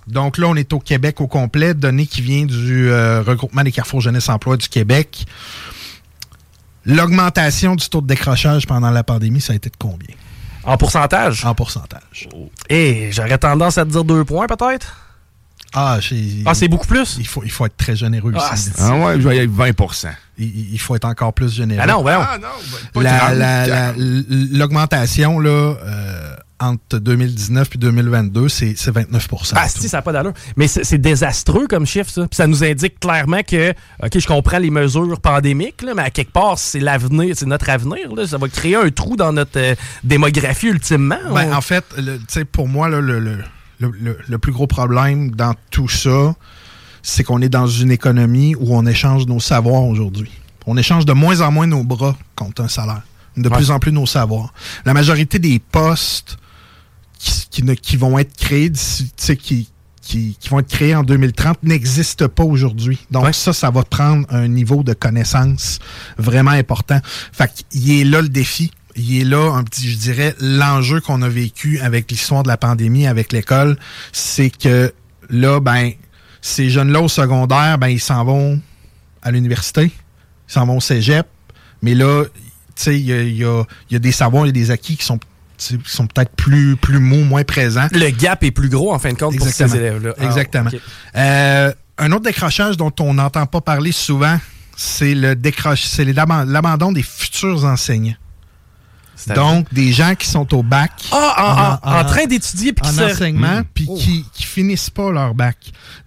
Donc 0.07 0.37
là, 0.37 0.47
on 0.47 0.55
est 0.55 0.73
au 0.73 0.79
Québec 0.79 1.21
au 1.21 1.27
complet, 1.27 1.73
données 1.73 2.07
qui 2.07 2.21
vient 2.21 2.45
du 2.45 2.89
euh, 2.89 3.21
regroupement 3.21 3.63
des 3.63 3.71
carrefours 3.71 4.01
jeunesse 4.01 4.29
emploi 4.29 4.57
du 4.57 4.67
Québec. 4.67 5.25
L'augmentation 6.85 7.75
du 7.75 7.87
taux 7.87 8.01
de 8.01 8.07
décrochage 8.07 8.65
pendant 8.65 8.89
la 8.89 9.03
pandémie, 9.03 9.39
ça 9.39 9.53
a 9.53 9.55
été 9.55 9.69
de 9.69 9.77
combien? 9.77 10.15
En 10.63 10.77
pourcentage? 10.77 11.45
En 11.45 11.53
pourcentage. 11.53 12.27
Eh, 12.69 13.09
j'aurais 13.11 13.37
tendance 13.37 13.77
à 13.77 13.85
te 13.85 13.91
dire 13.91 14.03
deux 14.03 14.25
points, 14.25 14.47
peut-être? 14.47 15.10
Ah, 15.73 15.99
Ah, 16.45 16.53
c'est 16.53 16.67
beaucoup 16.67 16.87
plus? 16.87 17.15
il, 17.19 17.27
faut, 17.27 17.43
il 17.43 17.51
faut 17.51 17.65
être 17.65 17.77
très 17.77 17.95
généreux 17.95 18.33
Ah, 18.35 18.51
ici. 18.53 18.71
c'est- 18.75 18.81
Ah 18.81 18.95
ouais, 18.95 19.13
je 19.21 19.27
vais 19.27 19.35
y 19.35 19.39
aller 19.39 19.47
avec 19.47 19.51
20 19.51 20.15
Il, 20.37 20.73
il- 20.73 20.79
faut 20.79 20.95
être 20.95 21.05
encore 21.05 21.33
plus 21.33 21.53
généreux. 21.53 21.81
Ah 21.83 21.87
non, 21.87 22.01
voyons. 22.01 22.19
non, 22.19 22.47
ben, 22.95 23.01
La- 23.03 23.17
30, 23.19 23.29
la- 23.35 23.67
la- 23.67 23.93
40. 23.93 23.95
L'augmentation 24.51 25.39
là, 25.39 25.49
euh, 25.83 26.35
entre 26.59 26.99
2019 26.99 27.69
et 27.73 27.77
2022, 27.77 28.47
c'est 28.49 28.73
c'est 28.77 28.91
29% 28.91 29.55
Ah, 29.55 29.67
si, 29.67 29.87
ça 29.89 29.97
n'a 29.97 30.01
pas 30.01 30.11
d'allure. 30.11 30.33
Mais 30.57 30.67
c'est 30.67 30.97
désastreux 30.97 31.67
comme 31.67 31.85
chiffre, 31.85 32.09
ça. 32.11 32.21
Puis 32.27 32.35
ça 32.35 32.47
nous 32.47 32.63
indique 32.63 32.99
clairement 32.99 33.41
que, 33.41 33.71
OK, 34.03 34.19
je 34.19 34.27
comprends 34.27 34.59
les 34.59 34.69
mesures 34.69 35.19
pandémiques, 35.19 35.81
là, 35.83 35.93
mais 35.95 36.03
à 36.03 36.09
quelque 36.09 36.31
part, 36.31 36.59
c'est 36.59 36.79
l'avenir, 36.79 37.35
c'est 37.37 37.45
notre 37.47 37.69
avenir. 37.69 38.13
Là. 38.15 38.27
Ça 38.27 38.37
va 38.37 38.47
créer 38.47 38.75
un 38.75 38.89
trou 38.89 39.15
dans 39.15 39.31
notre 39.33 39.57
euh, 39.57 39.75
démographie 40.03 40.67
ultimement. 40.67 41.17
Ben, 41.33 41.53
en 41.53 41.61
fait, 41.61 41.85
le- 41.97 42.17
tu 42.17 42.25
sais, 42.27 42.45
pour 42.45 42.67
moi, 42.67 42.89
là, 42.89 42.99
le, 43.01 43.19
le, 43.19 43.37
le- 43.81 43.93
le- 43.99 44.17
le 44.27 44.37
plus 44.37 44.51
gros 44.51 44.67
problème 44.67 45.31
dans 45.31 45.53
tout 45.71 45.89
ça, 45.89 46.35
c'est 47.03 47.23
qu'on 47.23 47.41
est 47.41 47.49
dans 47.49 47.67
une 47.67 47.91
économie 47.91 48.55
où 48.55 48.75
on 48.75 48.85
échange 48.85 49.25
nos 49.27 49.39
savoirs 49.39 49.83
aujourd'hui. 49.83 50.31
On 50.67 50.77
échange 50.77 51.05
de 51.05 51.13
moins 51.13 51.41
en 51.41 51.51
moins 51.51 51.67
nos 51.67 51.83
bras 51.83 52.15
contre 52.35 52.61
un 52.63 52.67
salaire. 52.67 53.01
De 53.37 53.49
Ouais. 53.49 53.55
plus 53.55 53.71
en 53.71 53.79
plus 53.79 53.91
nos 53.91 54.05
savoirs. 54.05 54.53
La 54.85 54.93
majorité 54.93 55.39
des 55.39 55.57
postes 55.59 56.37
qui, 57.17 57.47
qui 57.49 57.63
ne- 57.63 57.73
qui 57.73 57.97
vont 57.97 58.19
être 58.19 58.35
créés 58.37 58.71
qui, 58.71 59.69
qui, 60.01 60.35
qui 60.39 60.49
vont 60.49 60.59
être 60.59 60.67
créés 60.69 60.95
en 60.95 61.03
2030 61.03 61.63
n'existent 61.63 62.27
pas 62.27 62.43
aujourd'hui. 62.43 62.99
Donc 63.09 63.23
Ouais. 63.25 63.33
ça, 63.33 63.53
ça 63.53 63.69
va 63.71 63.83
prendre 63.83 64.25
un 64.29 64.47
niveau 64.47 64.83
de 64.83 64.93
connaissance 64.93 65.79
vraiment 66.17 66.51
important. 66.51 66.99
Fait 67.31 67.49
qu'il 67.69 67.91
est 67.99 68.03
là 68.03 68.21
le 68.21 68.29
défi. 68.29 68.71
Il 68.95 69.21
est 69.21 69.23
là, 69.23 69.51
un 69.53 69.63
petit, 69.63 69.89
je 69.89 69.97
dirais, 69.97 70.35
l'enjeu 70.39 70.99
qu'on 71.01 71.21
a 71.21 71.29
vécu 71.29 71.79
avec 71.79 72.09
l'histoire 72.11 72.43
de 72.43 72.47
la 72.49 72.57
pandémie, 72.57 73.07
avec 73.07 73.31
l'école, 73.31 73.77
c'est 74.11 74.49
que 74.49 74.93
là, 75.29 75.59
ben, 75.59 75.91
ces 76.41 76.69
jeunes-là 76.69 77.01
au 77.01 77.07
secondaire, 77.07 77.77
ben, 77.77 77.87
ils 77.87 77.99
s'en 77.99 78.23
vont 78.25 78.59
à 79.21 79.31
l'université, 79.31 79.85
ils 79.85 80.51
s'en 80.53 80.65
vont 80.65 80.77
au 80.77 80.81
cégep, 80.81 81.27
mais 81.81 81.93
là, 81.95 82.25
tu 82.25 82.31
sais, 82.75 82.99
il 82.99 83.05
y 83.05 83.13
a, 83.13 83.21
y 83.23 83.43
a- 83.43 83.63
il 83.89 83.93
y 83.93 83.95
a 83.95 83.99
des 83.99 84.11
savoirs, 84.11 84.45
a 84.45 84.51
des 84.51 84.71
acquis 84.71 84.97
qui 84.97 85.05
sont, 85.05 85.19
qui 85.57 85.77
sont 85.85 86.07
peut-être 86.07 86.31
plus, 86.35 86.75
plus 86.75 86.99
mous, 86.99 87.23
moins 87.23 87.43
présents. 87.43 87.87
Le 87.91 88.09
gap 88.09 88.43
est 88.43 88.51
plus 88.51 88.69
gros, 88.69 88.93
en 88.93 88.99
fin 88.99 89.13
de 89.13 89.17
compte, 89.17 89.33
pour 89.37 89.47
ces 89.47 89.63
élèves-là. 89.77 90.13
Ah, 90.19 90.25
Exactement. 90.25 90.69
Euh, 91.15 91.71
un 91.99 92.11
autre 92.11 92.23
décrochage 92.23 92.77
dont 92.77 92.91
on 92.99 93.13
n'entend 93.13 93.45
pas 93.45 93.61
parler 93.61 93.91
souvent, 93.91 94.39
c'est 94.75 95.13
le 95.13 95.35
décroche, 95.35 95.83
c'est 95.83 96.03
l'abandon 96.05 96.91
des 96.91 97.03
futurs 97.03 97.63
enseignants. 97.65 98.15
Donc, 99.29 99.73
des 99.73 99.91
gens 99.93 100.15
qui 100.15 100.27
sont 100.27 100.53
au 100.55 100.63
bac. 100.63 100.91
Ah, 101.11 101.79
en, 101.83 101.89
en- 101.89 101.93
en- 101.95 101.99
en 102.01 102.05
train 102.05 102.25
d'étudier 102.25 102.73
puis 102.73 102.87
en 102.87 102.91
se... 102.91 103.01
enseignement, 103.03 103.59
Mm. 103.61 103.65
puis 103.73 103.85
Oh. 103.89 103.95
qui, 103.97 104.25
qui 104.33 104.43
finissent 104.43 104.89
pas 104.89 105.11
leur 105.11 105.33
bac. 105.33 105.57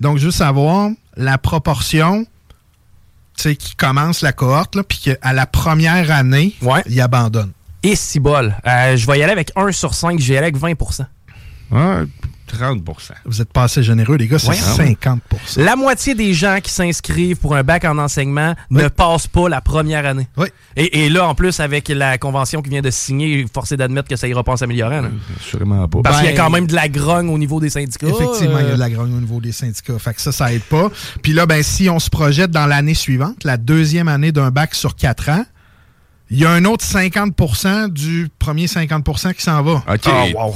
Donc, 0.01 0.19
juste 0.19 0.39
savoir 0.39 0.91
la 1.17 1.39
proportion, 1.39 2.25
tu 3.37 3.43
sais, 3.43 3.57
qui 3.57 3.75
commence 3.77 4.23
la 4.23 4.33
cohorte, 4.33 4.81
puis 4.83 4.99
qu'à 4.99 5.33
la 5.33 5.47
première 5.47 6.11
année, 6.11 6.55
Ouais. 6.63 6.83
ils 6.89 7.01
abandonnent. 7.01 7.53
Et 7.83 7.97
si 7.97 8.19
bol. 8.21 8.55
Euh, 8.67 8.97
je 8.97 9.07
vais 9.07 9.19
y 9.19 9.23
aller 9.23 9.33
avec 9.33 9.53
1 9.57 9.71
sur 9.73 9.93
5, 9.95 10.19
je 10.19 10.27
vais 10.29 10.35
y 10.35 10.37
aller 10.39 10.47
avec 10.47 10.57
20 10.57 10.73
Ouais, 11.71 12.05
30% 12.53 12.83
Vous 13.25 13.41
êtes 13.43 13.53
pas 13.53 13.65
assez 13.65 13.83
généreux, 13.83 14.17
les 14.17 14.29
gars, 14.29 14.39
c'est 14.39 14.49
Ouais. 14.49 14.97
50% 15.05 15.19
La 15.57 15.77
moitié 15.77 16.15
des 16.15 16.35
gens 16.35 16.59
qui 16.63 16.71
s'inscrivent 16.71 17.37
pour 17.39 17.55
un 17.57 17.63
bac 17.63 17.85
en 17.85 17.99
enseignement 17.99 18.55
ne 18.71 18.89
passent 18.89 19.27
pas 19.27 19.49
la 19.49 19.61
première 19.61 20.07
année. 20.07 20.29
Oui. 20.37 20.49
Et, 20.77 21.05
et 21.05 21.09
là, 21.09 21.27
en 21.27 21.35
plus, 21.35 21.61
avec 21.61 21.89
la 21.89 22.19
convention 22.19 22.63
qui 22.63 22.71
vient 22.71 22.83
de 22.83 22.91
signer, 22.91 23.47
forcé 23.53 23.77
d'admettre 23.77 24.09
que 24.09 24.17
ça 24.17 24.29
ira 24.29 24.43
pas 24.45 24.53
en 24.53 24.57
s'améliorant. 24.57 25.01
là. 25.01 25.09
Sûrement 25.41 25.89
pas. 25.89 26.01
Parce 26.03 26.17
qu'il 26.19 26.27
y 26.27 26.29
a 26.29 26.33
Ben, 26.33 26.39
quand 26.39 26.51
même 26.51 26.67
de 26.67 26.75
la 26.75 26.89
grogne 26.89 27.29
au 27.31 27.39
niveau 27.39 27.61
des 27.61 27.71
syndicats. 27.71 28.07
Effectivement, 28.09 28.59
il 28.59 28.65
y 28.67 28.69
a 28.69 28.71
Euh, 28.71 28.75
de 28.75 28.81
la 28.81 28.91
grogne 28.91 29.15
au 29.15 29.21
niveau 29.21 29.41
des 29.41 29.53
syndicats. 29.53 29.99
Fait 29.99 30.15
que 30.15 30.21
ça, 30.21 30.33
ça 30.33 30.53
aide 30.53 30.63
pas. 30.63 30.91
Puis 31.23 31.33
là, 31.33 31.47
ben, 31.47 31.63
si 31.63 31.89
on 31.89 31.99
se 31.99 32.11
projette 32.11 32.51
dans 32.51 32.67
l'année 32.67 32.95
suivante, 32.95 33.45
la 33.45 33.57
deuxième 33.57 34.09
année 34.09 34.33
d'un 34.33 34.51
bac 34.51 34.75
sur 34.75 34.95
quatre 34.97 35.29
ans, 35.31 35.45
il 36.31 36.39
y 36.39 36.45
a 36.47 36.51
un 36.51 36.65
autre 36.65 36.85
50% 36.85 37.89
du 37.91 38.29
premier 38.39 38.67
50% 38.67 39.35
qui 39.35 39.43
s'en 39.43 39.63
va. 39.63 39.83
OK. 39.89 40.01
Ah, 40.07 40.25
wow. 40.35 40.55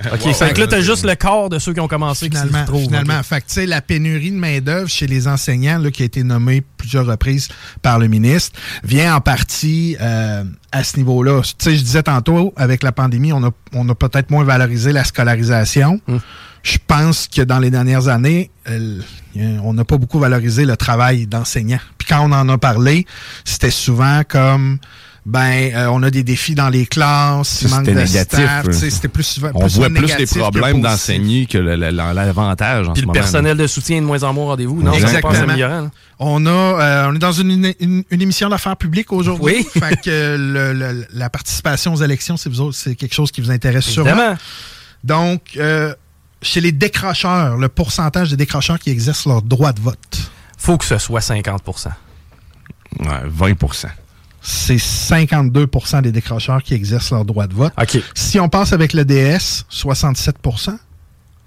OK, 0.12 0.32
fait 0.34 0.52
que 0.54 0.60
là, 0.60 0.66
t'as 0.66 0.80
juste 0.80 1.04
le 1.04 1.14
quart 1.14 1.48
de 1.48 1.58
ceux 1.58 1.72
qui 1.74 1.80
ont 1.80 1.88
commencé 1.88 2.28
qui 2.30 2.36
Finalement, 2.36 2.60
retrouvent. 2.62 2.82
finalement. 2.84 3.18
OK. 3.18 3.24
Fait 3.24 3.40
que, 3.40 3.46
tu 3.46 3.54
sais, 3.54 3.66
la 3.66 3.80
pénurie 3.82 4.30
de 4.30 4.36
main-d'œuvre 4.36 4.88
chez 4.88 5.06
les 5.06 5.28
enseignants, 5.28 5.78
là, 5.78 5.90
qui 5.90 6.02
a 6.02 6.06
été 6.06 6.22
nommée 6.22 6.62
plusieurs 6.76 7.06
reprises 7.06 7.48
par 7.82 7.98
le 7.98 8.08
ministre, 8.08 8.58
vient 8.82 9.14
en 9.14 9.20
partie 9.20 9.96
euh, 10.00 10.44
à 10.72 10.84
ce 10.84 10.96
niveau-là. 10.96 11.42
Tu 11.42 11.52
sais, 11.58 11.76
je 11.76 11.82
disais 11.82 12.02
tantôt, 12.02 12.52
avec 12.56 12.82
la 12.82 12.92
pandémie, 12.92 13.32
on 13.32 13.44
a, 13.44 13.50
on 13.74 13.88
a 13.88 13.94
peut-être 13.94 14.30
moins 14.30 14.44
valorisé 14.44 14.92
la 14.92 15.04
scolarisation. 15.04 16.00
Hum. 16.08 16.20
Je 16.62 16.76
pense 16.86 17.26
que 17.26 17.40
dans 17.40 17.58
les 17.58 17.70
dernières 17.70 18.08
années, 18.08 18.50
euh, 18.68 19.00
on 19.34 19.72
n'a 19.72 19.84
pas 19.84 19.96
beaucoup 19.96 20.18
valorisé 20.18 20.66
le 20.66 20.76
travail 20.76 21.26
d'enseignant. 21.26 21.78
Puis 21.96 22.06
quand 22.08 22.20
on 22.20 22.32
en 22.32 22.48
a 22.50 22.58
parlé, 22.58 23.06
c'était 23.44 23.70
souvent 23.70 24.22
comme 24.28 24.78
ben 25.26 25.70
euh, 25.74 25.86
on 25.92 26.02
a 26.02 26.10
des 26.10 26.22
défis 26.22 26.54
dans 26.54 26.70
les 26.70 26.86
classes, 26.86 27.60
il 27.62 27.68
manque 27.68 27.80
c'était 27.86 27.94
de 27.94 28.00
négatif, 28.00 28.70
c'était 28.90 29.08
plus 29.08 29.22
souvent 29.22 29.50
On 29.54 29.66
voit 29.66 29.88
plus 29.90 30.16
les 30.16 30.26
problèmes 30.26 30.80
d'enseigner 30.80 31.46
que 31.46 31.58
l'avantage 31.58 32.88
en 32.88 32.92
Puis 32.92 33.00
ce 33.00 33.02
le 33.02 33.06
moment. 33.08 33.12
personnel 33.20 33.56
de 33.56 33.66
soutien 33.66 33.98
est 33.98 34.00
de 34.00 34.06
moins 34.06 34.22
en 34.22 34.32
moins 34.32 34.44
au 34.44 34.48
rendez-vous. 34.48 34.82
Non, 34.82 34.92
Exactement. 34.94 35.90
On 36.18 36.44
a, 36.46 36.50
euh, 36.50 37.08
on 37.10 37.14
est 37.14 37.18
dans 37.18 37.32
une, 37.32 37.72
une, 37.80 38.02
une 38.10 38.22
émission 38.22 38.48
d'affaires 38.48 38.76
publiques 38.76 39.12
aujourd'hui. 39.12 39.66
Oui. 39.74 39.80
fait 39.80 39.96
que 40.02 40.36
le- 40.38 40.72
le- 40.72 41.06
la 41.12 41.30
participation 41.30 41.94
aux 41.94 42.02
élections, 42.02 42.36
c'est 42.36 42.48
vous 42.50 42.60
autres, 42.60 42.76
c'est 42.76 42.94
quelque 42.94 43.14
chose 43.14 43.30
qui 43.30 43.40
vous 43.40 43.50
intéresse 43.50 43.84
sûrement. 43.86 44.10
Évidemment. 44.10 44.36
Donc, 45.04 45.42
euh, 45.56 45.94
chez 46.42 46.60
les 46.60 46.72
décrocheurs, 46.72 47.56
le 47.56 47.68
pourcentage 47.68 48.30
des 48.30 48.36
décrocheurs 48.36 48.78
qui 48.78 48.90
exercent 48.90 49.26
leur 49.26 49.42
droit 49.42 49.72
de 49.72 49.80
vote, 49.80 50.30
Faut 50.58 50.76
que 50.78 50.84
ce 50.84 50.98
soit 50.98 51.20
50 51.20 51.62
Ouais, 52.98 53.06
20 53.26 53.54
c'est 54.42 54.76
52% 54.76 56.02
des 56.02 56.12
décrocheurs 56.12 56.62
qui 56.62 56.74
exercent 56.74 57.10
leur 57.10 57.24
droit 57.24 57.46
de 57.46 57.54
vote. 57.54 57.72
Si 58.14 58.40
on 58.40 58.48
passe 58.48 58.72
avec 58.72 58.92
le 58.92 59.04
DS, 59.04 59.64
67% 59.70 60.76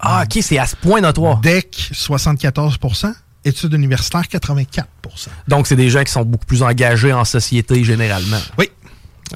Ah, 0.00 0.24
OK, 0.24 0.38
c'est 0.42 0.58
à 0.58 0.66
ce 0.66 0.76
point 0.76 1.00
notoire. 1.00 1.40
DEC, 1.40 1.90
74% 1.92 3.12
Études 3.46 3.74
universitaires, 3.74 4.22
84% 4.22 4.84
Donc, 5.48 5.66
c'est 5.66 5.76
des 5.76 5.90
gens 5.90 6.02
qui 6.02 6.10
sont 6.12 6.24
beaucoup 6.24 6.46
plus 6.46 6.62
engagés 6.62 7.12
en 7.12 7.24
société 7.26 7.84
généralement. 7.84 8.38
Oui. 8.58 8.70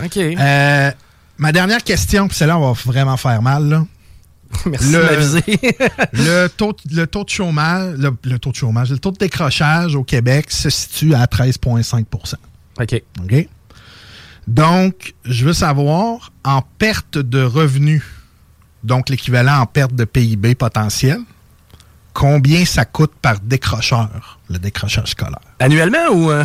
OK. 0.03 0.17
Euh, 0.17 0.91
ma 1.37 1.53
dernière 1.53 1.83
question, 1.85 2.27
puis 2.29 2.37
celle-là, 2.37 2.59
on 2.59 2.73
va 2.73 2.81
vraiment 2.87 3.17
faire 3.19 3.43
mal. 3.43 3.69
Là. 3.69 3.85
Merci 4.67 4.93
Le- 4.93 4.99
de 4.99 5.03
m'aviser. 5.05 5.43
le, 6.13 6.47
taux, 6.49 6.75
le 6.91 7.07
taux 7.07 7.25
de 7.25 7.29
chômage, 7.29 7.97
le, 7.99 8.17
le 8.25 8.39
taux 8.39 8.51
de 8.51 8.57
chômage, 8.57 8.91
le 8.91 8.99
taux 8.99 9.11
de 9.11 9.19
décrochage 9.19 9.95
au 9.95 10.05
Québec 10.05 10.51
se 10.51 10.71
situe 10.71 11.13
à 11.15 11.27
13,5 11.27 12.05
OK. 12.81 13.03
OK? 13.25 13.49
Donc, 14.47 15.15
je 15.25 15.45
veux 15.45 15.53
savoir, 15.53 16.33
en 16.45 16.63
perte 16.63 17.19
de 17.19 17.43
revenus, 17.43 18.03
donc 18.83 19.09
l'équivalent 19.11 19.59
en 19.61 19.67
perte 19.67 19.95
de 19.95 20.05
PIB 20.05 20.55
potentiel, 20.55 21.19
combien 22.15 22.65
ça 22.65 22.85
coûte 22.85 23.13
par 23.21 23.39
décrocheur, 23.41 24.39
le 24.49 24.59
décrochage 24.59 25.11
scolaire? 25.11 25.39
Annuellement 25.59 26.09
ou... 26.13 26.31
euh, 26.31 26.45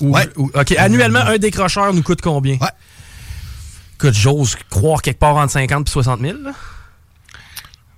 ou- 0.00 0.14
Ouais. 0.14 0.28
ou- 0.36 0.50
OK, 0.54 0.72
annuellement, 0.78 1.20
un 1.20 1.38
décrocheur 1.38 1.92
nous 1.94 2.02
coûte 2.02 2.20
combien? 2.22 2.54
Ouais. 2.56 2.68
Écoute, 3.94 4.14
j'ose 4.14 4.56
croire 4.70 5.02
quelque 5.02 5.18
part 5.18 5.36
entre 5.36 5.52
50 5.52 5.88
et 5.88 5.90
60 5.90 6.20
000. 6.20 6.38
là. 6.42 6.52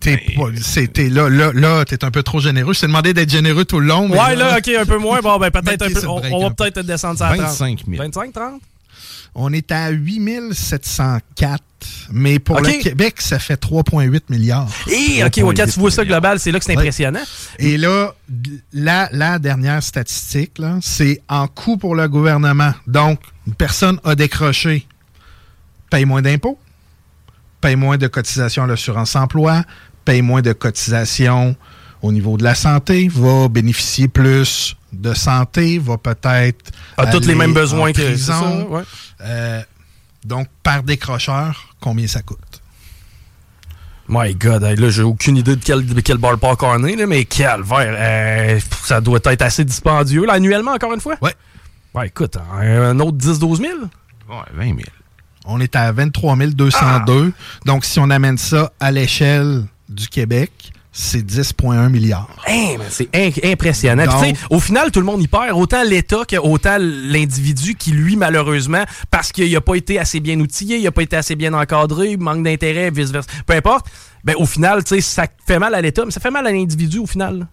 T'es 0.01 0.19
c'est- 0.63 0.91
t'es 0.93 1.11
là, 1.11 1.29
là, 1.29 1.53
là, 1.53 1.85
t'es 1.85 2.03
un 2.05 2.11
peu 2.11 2.23
trop 2.23 2.41
généreux. 2.41 2.73
Je 2.73 2.81
t'ai 2.81 2.87
demandé 2.87 3.13
d'être 3.13 3.29
généreux 3.31 3.67
tout 3.67 3.81
le 3.81 3.87
long. 3.87 4.09
mais 4.09 4.19
Ouais, 4.19 4.35
là, 4.35 4.57
OK, 4.59 4.69
un 4.69 4.87
peu 4.87 4.97
moins. 4.99 5.21
Bon, 5.21 5.39
ben 5.39 5.51
peut-être 5.51 5.83
un 5.83 5.91
peu... 5.91 6.07
On, 6.07 6.23
on 6.37 6.49
va 6.49 6.51
peut-être 6.55 6.81
descendre 6.81 7.19
ça 7.19 7.29
à 7.29 7.37
30. 7.37 7.47
25 7.47 7.83
000. 7.87 8.03
25, 8.03 8.33
30? 8.33 8.63
On 9.35 9.53
est 9.53 9.71
à 9.71 9.91
8704, 9.91 11.63
mais 12.11 12.39
pour 12.39 12.61
le 12.61 12.83
Québec, 12.83 13.21
ça 13.21 13.39
fait 13.39 13.57
3,8 13.57 14.23
milliards. 14.31 14.69
Et 14.89 15.23
OK, 15.25 15.37
ouais, 15.37 15.55
quand 15.55 15.67
tu 15.67 15.79
vois 15.79 15.91
ça 15.91 16.05
global, 16.05 16.39
c'est 16.41 16.51
là 16.51 16.59
que 16.59 16.65
c'est 16.65 16.73
Ouais. 16.73 16.79
impressionnant. 16.79 17.21
Et 17.59 17.77
là, 17.77 18.15
la, 18.73 19.09
la 19.13 19.39
dernière 19.39 19.83
statistique, 19.83 20.59
là, 20.59 20.79
c'est 20.83 21.21
en 21.29 21.47
coût 21.47 21.77
pour 21.77 21.95
le 21.95 22.09
gouvernement. 22.09 22.73
Donc, 22.87 23.21
une 23.47 23.55
personne 23.55 24.01
a 24.05 24.15
décroché, 24.15 24.87
paye 25.91 26.05
moins 26.05 26.23
d'impôts, 26.23 26.59
paye 27.61 27.77
moins 27.77 27.99
de 27.99 28.07
cotisations 28.09 28.65
à 28.65 28.67
l'assurance 28.67 29.15
emploi, 29.15 29.63
paye 30.11 30.23
moins 30.23 30.43
de 30.43 30.53
cotisations 30.53 31.55
au 32.03 32.11
niveau 32.11 32.37
de 32.37 32.43
la 32.43 32.57
santé, 32.57 33.07
va 33.13 33.49
bénéficier 33.49 34.09
plus 34.09 34.75
de 34.93 35.15
santé, 35.15 35.79
va 35.79 35.99
peut-être 35.99 36.73
A 36.97 37.07
tous 37.07 37.29
les 37.29 37.37
mêmes 37.37 37.55
besoins 37.55 37.93
que 37.93 38.17
ça, 38.17 38.43
ouais. 38.43 38.83
Euh, 39.21 39.63
donc, 40.25 40.49
par 40.65 40.83
décrocheur, 40.83 41.77
combien 41.81 42.09
ça 42.09 42.23
coûte? 42.23 42.61
My 44.09 44.35
God, 44.35 44.65
hey, 44.65 44.75
là, 44.75 44.91
j'ai 44.91 45.03
aucune 45.03 45.37
idée 45.37 45.55
de 45.55 45.63
quel, 45.63 45.87
de 45.87 46.01
quel 46.01 46.17
ballpark 46.17 46.61
on 46.65 46.83
est, 46.83 46.97
là, 46.97 47.07
mais 47.07 47.25
calvaire, 47.25 47.95
euh, 47.97 48.59
ça 48.83 49.01
doit 49.01 49.21
être 49.25 49.43
assez 49.43 49.65
dispendieux, 49.65 50.27
là, 50.27 50.33
annuellement, 50.33 50.73
encore 50.73 50.93
une 50.93 51.01
fois? 51.01 51.15
Ouais. 51.23 51.35
Ouais, 51.95 52.09
écoute, 52.09 52.37
un, 52.53 52.83
un 52.83 52.99
autre 52.99 53.17
10-12 53.17 53.59
000? 53.59 53.73
Ouais, 54.29 54.37
20 54.55 54.65
000. 54.65 54.79
On 55.45 55.61
est 55.61 55.77
à 55.77 55.93
23 55.93 56.37
202. 56.37 57.33
Donc, 57.65 57.85
si 57.85 58.01
on 58.01 58.11
amène 58.11 58.39
ça 58.39 58.73
à 58.81 58.91
l'échelle 58.91 59.65
du 59.91 60.09
Québec, 60.09 60.51
c'est 60.93 61.23
10,1 61.25 61.89
milliards. 61.89 62.29
Mais 62.79 62.85
c'est 62.91 63.09
impressionnant. 63.45 64.05
Donc- 64.07 64.37
au 64.51 64.59
final, 64.61 64.91
tout 64.91 64.99
le 65.01 65.07
monde 65.07 65.23
y 65.23 65.29
perd. 65.29 65.53
Autant 65.53 65.83
l'État 65.85 66.25
que 66.27 66.37
autant 66.37 66.77
l'individu 66.81 67.75
qui, 67.77 67.93
lui, 67.93 68.17
malheureusement, 68.17 68.85
parce 69.11 69.31
qu'il 69.33 69.53
n'a 69.53 69.61
pas 69.61 69.75
été 69.77 69.99
assez 69.99 70.19
bien 70.21 70.39
outillé, 70.41 70.79
il 70.79 70.85
n'a 70.85 70.91
pas 70.91 71.03
été 71.03 71.17
assez 71.17 71.37
bien 71.37 71.53
encadré, 71.55 72.17
manque 72.17 72.43
d'intérêt, 72.43 72.91
vice-versa, 72.91 73.31
peu 73.47 73.55
importe, 73.55 73.87
ben, 74.25 74.35
au 74.37 74.47
final, 74.47 74.83
ça 74.87 75.27
fait 75.47 75.59
mal 75.59 75.75
à 75.75 75.81
l'État, 75.81 76.05
mais 76.05 76.11
ça 76.11 76.21
fait 76.21 76.31
mal 76.31 76.47
à 76.47 76.51
l'individu 76.53 76.99
au 76.99 77.07
final. 77.07 77.47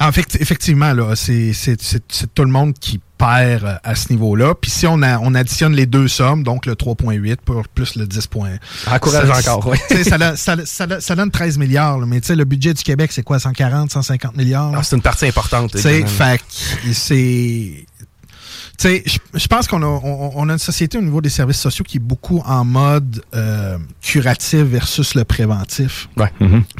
Là. 0.00 0.06
En 0.08 0.12
fait, 0.12 0.36
effectivement, 0.40 0.92
là, 0.92 1.14
c'est 1.16 1.52
c'est- 1.52 1.80
c'est- 1.80 2.02
c'est 2.08 2.32
tout 2.34 2.44
le 2.44 2.50
monde 2.50 2.74
qui 2.78 3.00
perd 3.16 3.64
euh, 3.64 3.76
à 3.84 3.94
ce 3.94 4.10
niveau-là. 4.12 4.54
Puis 4.60 4.70
si 4.70 4.86
on, 4.86 5.00
a, 5.02 5.18
on 5.20 5.34
additionne 5.34 5.72
les 5.72 5.86
deux 5.86 6.08
sommes, 6.08 6.42
donc 6.42 6.66
le 6.66 6.74
3,8 6.74 7.36
pour- 7.44 7.66
plus 7.68 7.94
le 7.96 8.06
10 8.06 8.26
points. 8.26 8.56
Encourage 8.90 9.28
ça- 9.42 9.56
encore, 9.56 9.74
sais, 9.88 10.02
ça, 10.04 10.18
donne- 10.18 10.36
ça, 10.36 10.56
ça- 10.66 11.00
ça 11.00 11.14
donne 11.14 11.30
13 11.30 11.56
milliards, 11.56 11.98
là, 11.98 12.06
mais 12.06 12.20
tu 12.20 12.26
sais, 12.28 12.36
le 12.36 12.44
budget 12.44 12.74
du 12.74 12.82
Québec, 12.82 13.12
c'est 13.12 13.22
quoi, 13.22 13.38
140, 13.38 13.90
150 13.92 14.36
milliards? 14.36 14.72
Ah, 14.76 14.82
c'est 14.82 14.96
une 14.96 15.02
partie 15.02 15.26
importante. 15.26 15.70
Tu 15.72 15.78
sais, 15.80 16.00
évidemment. 16.00 16.08
fait 16.16 16.38
que 16.38 16.92
c'est. 16.92 17.86
Tu 18.76 18.88
sais, 18.88 19.04
je 19.34 19.46
pense 19.46 19.68
qu'on 19.68 19.82
a, 19.82 19.86
on, 19.86 20.32
on 20.34 20.48
a 20.48 20.52
une 20.54 20.58
société 20.58 20.98
au 20.98 21.02
niveau 21.02 21.20
des 21.20 21.28
services 21.28 21.60
sociaux 21.60 21.84
qui 21.86 21.98
est 21.98 22.00
beaucoup 22.00 22.42
en 22.44 22.64
mode 22.64 23.22
euh, 23.32 23.78
curatif 24.02 24.62
versus 24.62 25.14
le 25.14 25.24
préventif. 25.24 26.08
Ouais. 26.16 26.32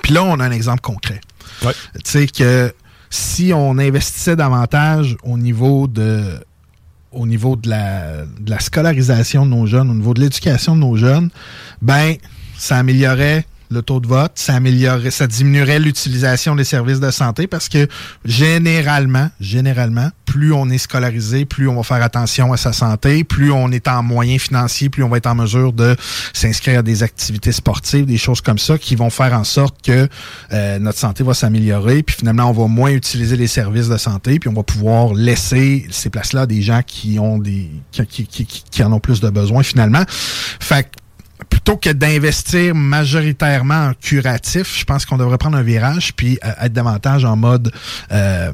Puis 0.03 0.13
là, 0.13 0.25
on 0.25 0.41
a 0.41 0.45
un 0.45 0.51
exemple 0.51 0.81
concret. 0.81 1.21
Ouais. 1.65 1.73
Tu 2.05 2.11
sais 2.11 2.27
que 2.27 2.75
si 3.11 3.53
on 3.55 3.79
investissait 3.79 4.37
davantage 4.37 5.17
au 5.23 5.39
niveau 5.39 5.87
de 5.87 6.41
la, 7.67 8.61
scolarisation 8.61 9.47
de 9.47 9.51
nos 9.51 9.67
jeunes, 9.67 9.91
au 9.91 9.95
niveau 9.95 10.15
de 10.15 10.21
l'éducation 10.21 10.75
de 10.75 10.81
nos 10.81 10.97
jeunes, 10.97 11.31
ben 11.83 12.17
ça 12.57 12.79
améliorerait 12.79 13.47
le 13.71 13.83
taux 13.83 14.01
de 14.01 14.07
vote, 14.07 14.33
ça 14.35 14.55
améliorerait, 14.55 15.11
ça 15.11 15.27
diminuerait 15.27 15.79
l'utilisation 15.79 16.55
des 16.55 16.65
services 16.65 17.01
de 17.01 17.11
santé 17.11 17.47
parce 17.47 17.69
que 17.69 17.89
généralement, 18.25 19.31
généralement, 19.41 20.11
plus 20.27 20.53
on 20.53 20.69
est 20.69 20.79
scolarisé, 20.79 21.45
plus 21.45 21.69
on 21.69 21.77
va 21.77 21.83
faire 21.83 22.03
attention 22.03 22.53
à 22.53 22.57
sa 22.57 22.73
santé, 22.73 23.25
plus 23.25 23.53
on 23.53 23.71
est 23.71 23.87
en 23.89 24.03
moyens 24.03 24.43
financiers, 24.43 24.89
plus 24.89 25.03
on 25.03 25.09
va 25.09 25.19
être 25.19 25.27
en 25.27 25.35
mesure 25.35 25.73
de 25.73 25.97
s'inscrire 26.33 26.81
à 26.81 26.83
des 26.83 27.03
activités 27.03 27.53
sportives, 27.53 28.05
des 28.07 28.17
choses 28.19 28.41
comme 28.41 28.59
ça 28.59 28.77
qui 28.79 28.97
vont 28.97 29.11
faire 29.11 29.33
en 29.35 29.45
sorte 29.45 29.77
que 29.85 30.09
euh, 30.53 30.79
notre 30.79 30.99
santé 30.99 31.23
va 31.25 31.35
s'améliorer, 31.35 32.03
puis 32.03 32.17
finalement 32.17 32.51
on 32.51 32.53
va 32.53 32.67
moins 32.67 32.91
utiliser 32.91 33.37
les 33.37 33.47
services 33.47 33.89
de 33.89 33.97
santé, 33.97 34.39
puis 34.39 34.49
on 34.49 34.55
va 34.55 34.63
pouvoir 34.63 35.15
laisser 35.15 35.87
ces 35.91 36.11
places-là 36.11 36.43
à 36.43 36.47
des 36.47 36.63
gens 36.63 36.81
qui 36.87 37.19
ont 37.19 37.39
des 37.39 37.71
qui, 37.93 38.05
qui, 38.07 38.27
qui, 38.27 38.65
qui- 38.71 38.83
en 38.85 38.93
ont 38.93 39.01
plus 39.01 39.21
de 39.21 39.31
besoins 39.31 39.63
finalement. 39.63 40.03
Fait 40.61 40.83
que 40.85 40.89
plutôt 41.49 41.77
que 41.77 41.91
d'investir 41.91 42.75
majoritairement 42.75 43.89
en 43.89 43.93
curatif, 43.95 44.79
je 44.79 44.85
pense 44.85 45.05
qu'on 45.05 45.17
devrait 45.17 45.39
prendre 45.39 45.57
un 45.57 45.63
virage 45.63 46.15
puis 46.15 46.39
euh, 46.45 46.51
être 46.63 46.73
davantage 46.73 47.25
en 47.25 47.37
mode 47.37 47.73
euh, 48.13 48.53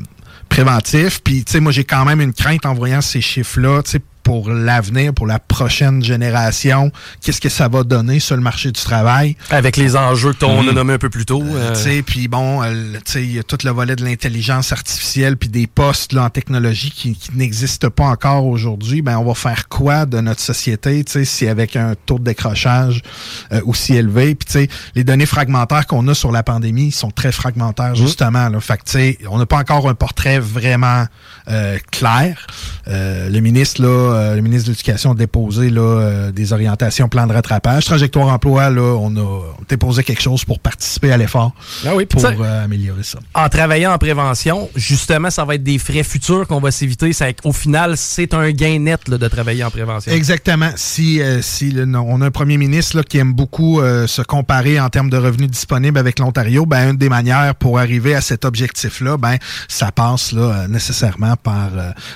préventif. 0.49 1.23
Puis, 1.23 1.45
tu 1.45 1.53
sais, 1.53 1.61
moi, 1.61 1.73
j'ai 1.73 1.85
quand 1.85 2.05
même 2.05 2.21
une 2.21 2.33
crainte 2.33 2.67
en 2.67 2.75
voyant 2.75 3.01
ces 3.01 3.21
chiffres-là, 3.21 3.83
pour 4.23 4.51
l'avenir, 4.51 5.13
pour 5.15 5.27
la 5.27 5.39
prochaine 5.39 6.03
génération. 6.03 6.91
Qu'est-ce 7.23 7.41
que 7.41 7.49
ça 7.49 7.69
va 7.69 7.83
donner 7.83 8.21
sur 8.21 8.37
le 8.37 8.43
marché 8.43 8.71
du 8.71 8.81
travail? 8.81 9.37
Avec 9.51 9.77
les 9.77 9.97
enjeux 9.97 10.33
que 10.33 10.45
on 10.45 10.67
a 10.69 10.73
nommés 10.73 10.95
un 10.95 10.99
peu 10.99 11.11
plus 11.11 11.25
tôt. 11.27 11.43
euh, 11.43 11.75
Tu 11.75 11.81
sais, 11.83 12.03
puis 12.03 12.29
bon, 12.29 12.63
euh, 12.63 12.71
le- 12.93 12.99
tu 13.01 13.13
sais, 13.13 13.23
il 13.23 13.33
y 13.33 13.39
a 13.39 13.43
tout 13.43 13.59
le 13.65 13.71
volet 13.71 13.97
de 13.97 14.05
l'intelligence 14.05 14.73
artificielle 14.73 15.37
puis 15.37 15.49
des 15.49 15.67
postes 15.67 16.13
là, 16.13 16.25
en 16.25 16.31
technologie 16.31 16.91
qui, 16.91 17.15
qui 17.15 17.31
n'existent 17.37 17.91
pas 17.91 18.05
encore 18.05 18.47
aujourd'hui. 18.47 19.03
Ben, 19.03 19.17
on 19.19 19.25
va 19.25 19.35
faire 19.35 19.69
quoi 19.69 20.07
de 20.07 20.21
notre 20.21 20.41
société, 20.41 21.03
tu 21.05 21.13
sais, 21.13 21.25
si 21.25 21.47
avec 21.49 21.77
un 21.77 21.95
taux 22.07 22.19
de 22.19 22.25
décrochage 22.25 23.03
euh, 23.53 23.61
aussi 23.65 23.95
élevé? 23.95 24.35
Puis 24.35 24.47
tu 24.47 24.53
sais, 24.53 24.69
les 24.95 25.05
données 25.05 25.27
fragmentaires 25.27 25.87
qu'on 25.87 26.07
a 26.09 26.15
sur 26.15 26.33
la 26.33 26.43
pandémie 26.43 26.93
sont 26.93 27.11
très 27.11 27.33
fragmentaires 27.33 27.95
justement. 27.95 28.49
Là. 28.49 28.61
Fait 28.61 28.77
que 28.79 28.85
tu 28.85 28.93
sais, 28.93 29.19
on 29.29 29.39
n'a 29.39 29.47
pas 29.47 29.59
encore 29.59 29.89
un 29.89 29.95
portrait 29.95 30.39
vraiment 30.39 31.07
euh, 31.49 31.79
clair. 31.91 32.47
Euh, 32.89 33.29
le 33.29 33.41
ministre 33.41 33.83
là, 33.83 33.89
euh, 34.11 34.35
le 34.37 34.43
ministre 34.43 34.67
de 34.69 34.73
l'Éducation 34.73 35.13
a 35.13 35.15
déposé 35.15 35.71
là 35.71 35.81
euh, 35.81 36.33
des 36.33 36.53
orientations, 36.53 37.09
plan 37.09 37.27
de 37.27 37.33
rattrapage, 37.33 37.85
trajectoire 37.85 38.29
emploi 38.29 38.71
là, 38.71 38.97
on 39.01 39.15
a 39.17 39.43
déposé 39.69 40.03
quelque 40.05 40.23
chose 40.23 40.45
pour 40.45 40.59
participer 40.61 41.13
à 41.13 41.17
l'effort 41.17 41.53
Ah 41.87 41.91
oui, 41.95 42.07
pour 42.07 42.25
euh, 42.25 42.65
améliorer 42.65 43.03
ça. 43.03 43.19
en 43.35 43.49
travaillant 43.49 43.93
en 43.93 43.99
prévention, 43.99 44.69
justement, 44.77 45.31
ça 45.31 45.45
va 45.45 45.55
être 45.55 45.63
des 45.63 45.79
frais 45.79 46.03
futurs 46.03 46.47
qu'on 46.47 46.61
va 46.61 46.71
s'éviter. 46.71 47.11
Au 47.45 47.53
final, 47.53 47.97
c'est 47.97 48.35
un 48.35 48.51
gain 48.51 48.79
net 48.79 49.09
là, 49.09 49.19
de 49.19 49.29
travailler 49.29 49.65
en 49.65 49.71
prévention. 49.71 50.13
Exactement. 50.13 50.71
Si, 50.77 51.21
si 51.43 51.71
le- 51.71 51.85
non, 51.85 52.05
on 52.09 52.21
a 52.21 52.27
un 52.27 52.31
premier 52.31 52.57
ministre 52.59 52.97
là, 52.97 53.03
qui 53.03 53.19
aime 53.19 53.33
beaucoup 53.33 53.81
se 53.83 54.23
comparer 54.23 54.81
en 54.81 54.89
termes 54.89 55.11
de 55.11 55.17
revenus 55.17 55.51
disponibles 55.51 55.99
avec 55.99 56.19
l'Ontario, 56.19 56.67
ben 56.67 56.91
une 56.91 56.97
des 56.97 57.09
manières 57.09 57.55
pour 57.55 57.79
arriver 57.79 58.15
à 58.15 58.21
cet 58.21 58.45
objectif-là, 58.45 59.17
ben 59.17 59.37
ça 59.69 59.93
passe 59.93 60.33
là 60.33 60.67
nécessairement 60.69 61.37
par 61.37 61.71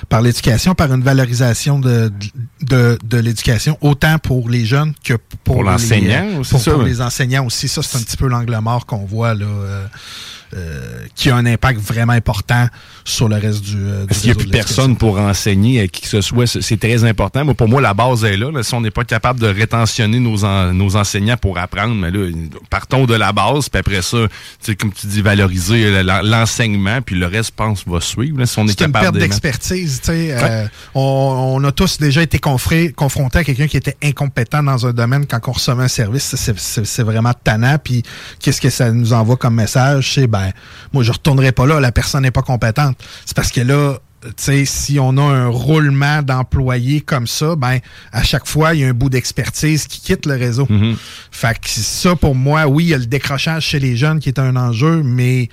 par 0.09 0.21
l'éducation, 0.21 0.75
par 0.75 0.93
une 0.93 1.01
valorisation 1.03 1.79
de 1.85 2.11
de, 2.61 2.97
de 3.03 3.17
l'éducation, 3.17 3.77
autant 3.81 4.17
pour 4.19 4.49
les 4.49 4.65
jeunes 4.65 4.93
que 5.03 5.13
pour, 5.13 5.55
Pour 5.55 5.63
les- 5.63 5.69
l'enseignant 5.71 6.39
aussi, 6.39 6.51
pour, 6.51 6.59
ça, 6.61 6.71
pour 6.71 6.79
ouais. 6.81 6.89
les 6.89 7.01
enseignants 7.01 7.45
aussi. 7.45 7.67
Ça, 7.67 7.81
c'est 7.83 7.97
un 7.97 8.01
petit 8.01 8.17
peu 8.17 8.27
l'angle 8.27 8.57
mort 8.61 8.85
qu'on 8.85 9.05
voit 9.05 9.33
là. 9.33 9.45
euh, 9.45 9.85
euh, 10.55 11.05
qui 11.15 11.29
a 11.29 11.35
un 11.35 11.45
impact 11.45 11.79
vraiment 11.79 12.13
important 12.13 12.67
sur 13.03 13.27
le 13.29 13.35
reste 13.35 13.61
du, 13.63 13.75
euh, 13.77 14.05
du 14.05 14.13
qu'il 14.15 14.25
n'y 14.25 14.31
a 14.31 14.35
plus 14.35 14.47
personne 14.47 14.95
pour 14.97 15.19
enseigner 15.19 15.81
à 15.81 15.87
qui 15.87 16.01
que 16.01 16.07
ce 16.07 16.21
soit? 16.21 16.47
C'est- 16.47 16.75
très 16.79 17.03
important. 17.03 17.43
Moi, 17.45 17.53
pour 17.53 17.67
moi, 17.69 17.81
la 17.81 17.93
base 17.93 18.23
est 18.25 18.37
là. 18.37 18.51
là. 18.51 18.61
Si 18.63 18.73
on 18.73 18.81
n'est 18.81 18.91
pas 18.91 19.03
capable 19.05 19.39
de 19.39 19.47
rétentionner 19.47 20.19
nos, 20.19 20.43
en- 20.43 20.73
nos 20.73 20.95
enseignants 20.97 21.37
pour 21.37 21.57
apprendre, 21.57 21.95
mais 21.95 22.11
là, 22.11 22.29
partons 22.69 23.05
de 23.05 23.15
la 23.15 23.31
base, 23.31 23.69
puis 23.69 23.79
après 23.79 24.01
ça, 24.01 24.17
comme 24.79 24.91
tu 24.91 25.07
dis, 25.07 25.21
valoriser 25.21 26.03
l'enseignement, 26.03 27.01
puis 27.01 27.15
le 27.15 27.25
reste, 27.27 27.51
je 27.51 27.55
pense, 27.55 27.83
va 27.87 28.01
suivre. 28.01 28.39
là, 28.39 28.45
si 28.45 28.59
on 28.59 28.65
est, 28.65 28.69
C'est 28.77 28.81
une 28.85 28.91
capable 28.91 29.03
perte 29.03 29.17
d'expertise. 29.17 30.01
euh, 30.09 30.67
on, 30.93 31.53
on 31.59 31.63
a 31.63 31.71
tous 31.71 31.97
déjà 31.97 32.21
été 32.21 32.37
confré- 32.39 32.91
confrontés 32.91 33.39
à 33.39 33.43
quelqu'un 33.43 33.67
qui 33.67 33.77
était 33.77 33.95
incompétent 34.03 34.63
dans 34.63 34.85
un 34.85 34.93
domaine 34.93 35.25
quand 35.25 35.39
on 35.47 35.51
recevait 35.53 35.83
un 35.83 35.87
service. 35.87 36.35
C'est 36.35 37.03
vraiment 37.03 37.33
tannant. 37.43 37.77
Puis 37.83 38.03
qu'est-ce 38.39 38.61
que 38.61 38.69
ça 38.69 38.91
nous 38.91 39.13
envoie 39.13 39.37
comme 39.37 39.55
message? 39.55 40.13
C'est 40.15 40.27
ben, 40.27 40.44
moi, 40.93 41.03
je 41.03 41.11
retournerai 41.11 41.51
pas 41.51 41.65
là. 41.65 41.79
La 41.79 41.91
personne 41.91 42.23
n'est 42.23 42.31
pas 42.31 42.41
compétente. 42.41 42.97
C'est 43.25 43.35
parce 43.35 43.51
que 43.51 43.61
là, 43.61 43.97
tu 44.23 44.31
sais, 44.37 44.65
si 44.65 44.99
on 44.99 45.17
a 45.17 45.21
un 45.21 45.47
roulement 45.47 46.21
d'employés 46.21 47.01
comme 47.01 47.27
ça, 47.27 47.55
ben, 47.55 47.79
à 48.11 48.23
chaque 48.23 48.47
fois, 48.47 48.73
il 48.73 48.81
y 48.81 48.83
a 48.83 48.87
un 48.87 48.93
bout 48.93 49.09
d'expertise 49.09 49.87
qui 49.87 50.01
quitte 50.01 50.25
le 50.25 50.33
réseau. 50.33 50.67
Fait 51.31 51.59
que 51.59 51.69
ça, 51.69 52.15
pour 52.15 52.35
moi, 52.35 52.65
oui, 52.65 52.85
il 52.85 52.89
y 52.89 52.93
a 52.93 52.97
le 52.97 53.05
décrochage 53.05 53.65
chez 53.65 53.79
les 53.79 53.95
jeunes 53.95 54.19
qui 54.19 54.29
est 54.29 54.39
un 54.39 54.55
enjeu, 54.55 55.03
mais 55.03 55.49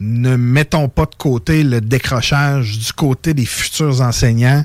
ne 0.00 0.36
mettons 0.36 0.88
pas 0.88 1.06
de 1.06 1.14
côté 1.16 1.62
le 1.62 1.80
décrochage 1.80 2.78
du 2.78 2.92
côté 2.92 3.34
des 3.34 3.46
futurs 3.46 4.00
enseignants 4.00 4.64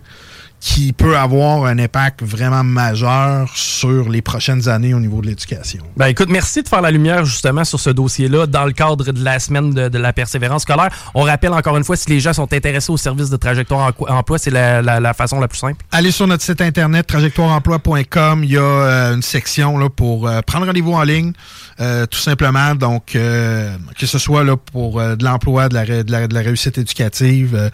qui 0.60 0.92
peut 0.92 1.18
avoir 1.18 1.66
un 1.66 1.80
impact 1.80 2.22
vraiment 2.22 2.64
majeur 2.66 3.50
sur 3.56 4.10
les 4.10 4.22
prochaines 4.22 4.68
années 4.68 4.94
au 4.94 5.00
niveau 5.00 5.22
de 5.22 5.28
l'éducation. 5.28 5.82
Ben 5.96 6.08
écoute, 6.08 6.28
merci 6.30 6.62
de 6.64 6.68
faire 6.68 6.82
la 6.82 6.92
lumière 6.92 7.24
justement 7.24 7.64
sur 7.64 7.80
ce 7.80 7.90
dossier-là 7.90 8.46
dans 8.46 8.66
le 8.66 8.74
cadre 8.74 9.04
de 9.12 9.24
la 9.24 9.40
semaine 9.40 9.72
de, 9.72 9.88
de 9.88 9.98
la 9.98 10.12
persévérance 10.12 10.64
scolaire. 10.64 10.90
On 11.14 11.22
rappelle 11.24 11.54
encore 11.54 11.78
une 11.78 11.84
fois, 11.86 11.96
si 11.96 12.10
les 12.10 12.20
gens 12.20 12.34
sont 12.34 12.52
intéressés 12.54 12.92
au 12.92 12.98
service 12.98 13.30
de 13.30 13.38
trajectoire 13.38 13.94
emploi, 14.10 14.38
c'est 14.38 14.50
la, 14.52 14.82
la- 14.82 15.00
la 15.00 15.14
façon 15.14 15.40
la 15.40 15.48
plus 15.48 15.60
simple. 15.60 15.84
Allez 15.92 16.12
sur 16.12 16.28
notre 16.28 16.44
site 16.44 16.60
internet 16.62 17.08
trajectoireemploi.com, 17.08 18.44
il 18.44 18.52
y 18.52 18.58
a 18.58 18.62
euh, 18.62 19.16
une 19.16 19.22
section 19.22 19.78
là, 19.78 19.90
pour 19.90 20.28
euh, 20.28 20.42
prendre 20.42 20.66
rendez-vous 20.66 20.94
en 20.94 21.04
ligne, 21.04 21.32
euh, 21.80 22.06
tout 22.06 22.20
simplement. 22.20 22.76
Donc, 22.76 23.06
que 23.14 24.06
ce 24.06 24.18
soit 24.20 24.44
là, 24.44 24.56
pour 24.58 25.00
de 25.02 25.24
l'emploi, 25.24 25.70
de 25.70 25.76
la, 25.76 25.86
de, 26.28 26.38
réussite 26.38 26.78
éducative, 26.78 27.72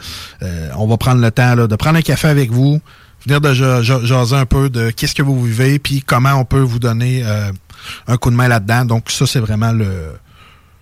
on 0.77 0.87
va 0.87 0.97
prendre 0.97 1.21
le 1.21 1.31
temps 1.31 1.55
là, 1.55 1.67
de 1.67 1.75
prendre 1.75 1.97
un 1.97 2.01
café 2.01 2.27
avec 2.27 2.51
vous, 2.51 2.74
venir 3.25 3.41
de 3.41 3.53
ja- 3.53 3.81
ja- 3.81 4.03
jaser 4.03 4.35
un 4.35 4.45
peu 4.45 4.69
de 4.69 4.89
qu'est-ce 4.91 5.15
que 5.15 5.23
vous 5.23 5.41
vivez, 5.43 5.79
puis 5.79 6.01
comment 6.01 6.33
on 6.35 6.45
peut 6.45 6.59
vous 6.61 6.79
donner 6.79 7.23
euh, 7.25 7.51
un 8.07 8.17
coup 8.17 8.29
de 8.31 8.35
main 8.35 8.47
là-dedans. 8.47 8.85
Donc, 8.85 9.09
ça, 9.11 9.25
c'est 9.27 9.39
vraiment 9.39 9.71
le, 9.71 10.13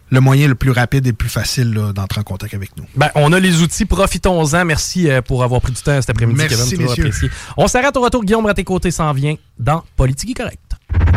le 0.09 0.19
moyen 0.19 0.47
le 0.47 0.55
plus 0.55 0.71
rapide 0.71 1.05
et 1.07 1.09
le 1.09 1.15
plus 1.15 1.29
facile 1.29 1.73
là, 1.73 1.91
d'entrer 1.93 2.21
en 2.21 2.23
contact 2.23 2.53
avec 2.53 2.75
nous. 2.77 2.85
Ben, 2.95 3.09
on 3.15 3.31
a 3.33 3.39
les 3.39 3.61
outils, 3.61 3.85
profitons-en. 3.85 4.65
Merci 4.65 5.09
euh, 5.09 5.21
pour 5.21 5.43
avoir 5.43 5.61
pris 5.61 5.71
du 5.73 5.81
temps 5.81 5.99
cet 6.01 6.09
après-midi, 6.11 6.37
Merci, 6.37 6.55
Kevin. 6.71 6.77
toujours 6.77 6.91
apprécié. 6.93 7.29
On 7.57 7.67
s'arrête 7.67 7.95
au 7.97 8.01
retour. 8.01 8.23
Guillaume 8.23 8.45
Raté-Côté 8.45 8.91
s'en 8.91 9.11
vient 9.13 9.35
dans 9.57 9.83
Politique 9.95 10.37
correct. 10.37 10.59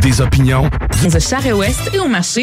Des 0.01 0.21
opinions, 0.21 0.71
de 1.05 1.19
Charest-Ouest 1.19 1.91
et 1.93 1.99
au 1.99 2.09
marché. 2.09 2.43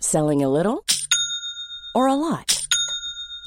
Selling 0.00 0.44
a 0.44 0.48
little 0.48 0.80
or 1.94 2.06
a 2.08 2.14
lot? 2.14 2.53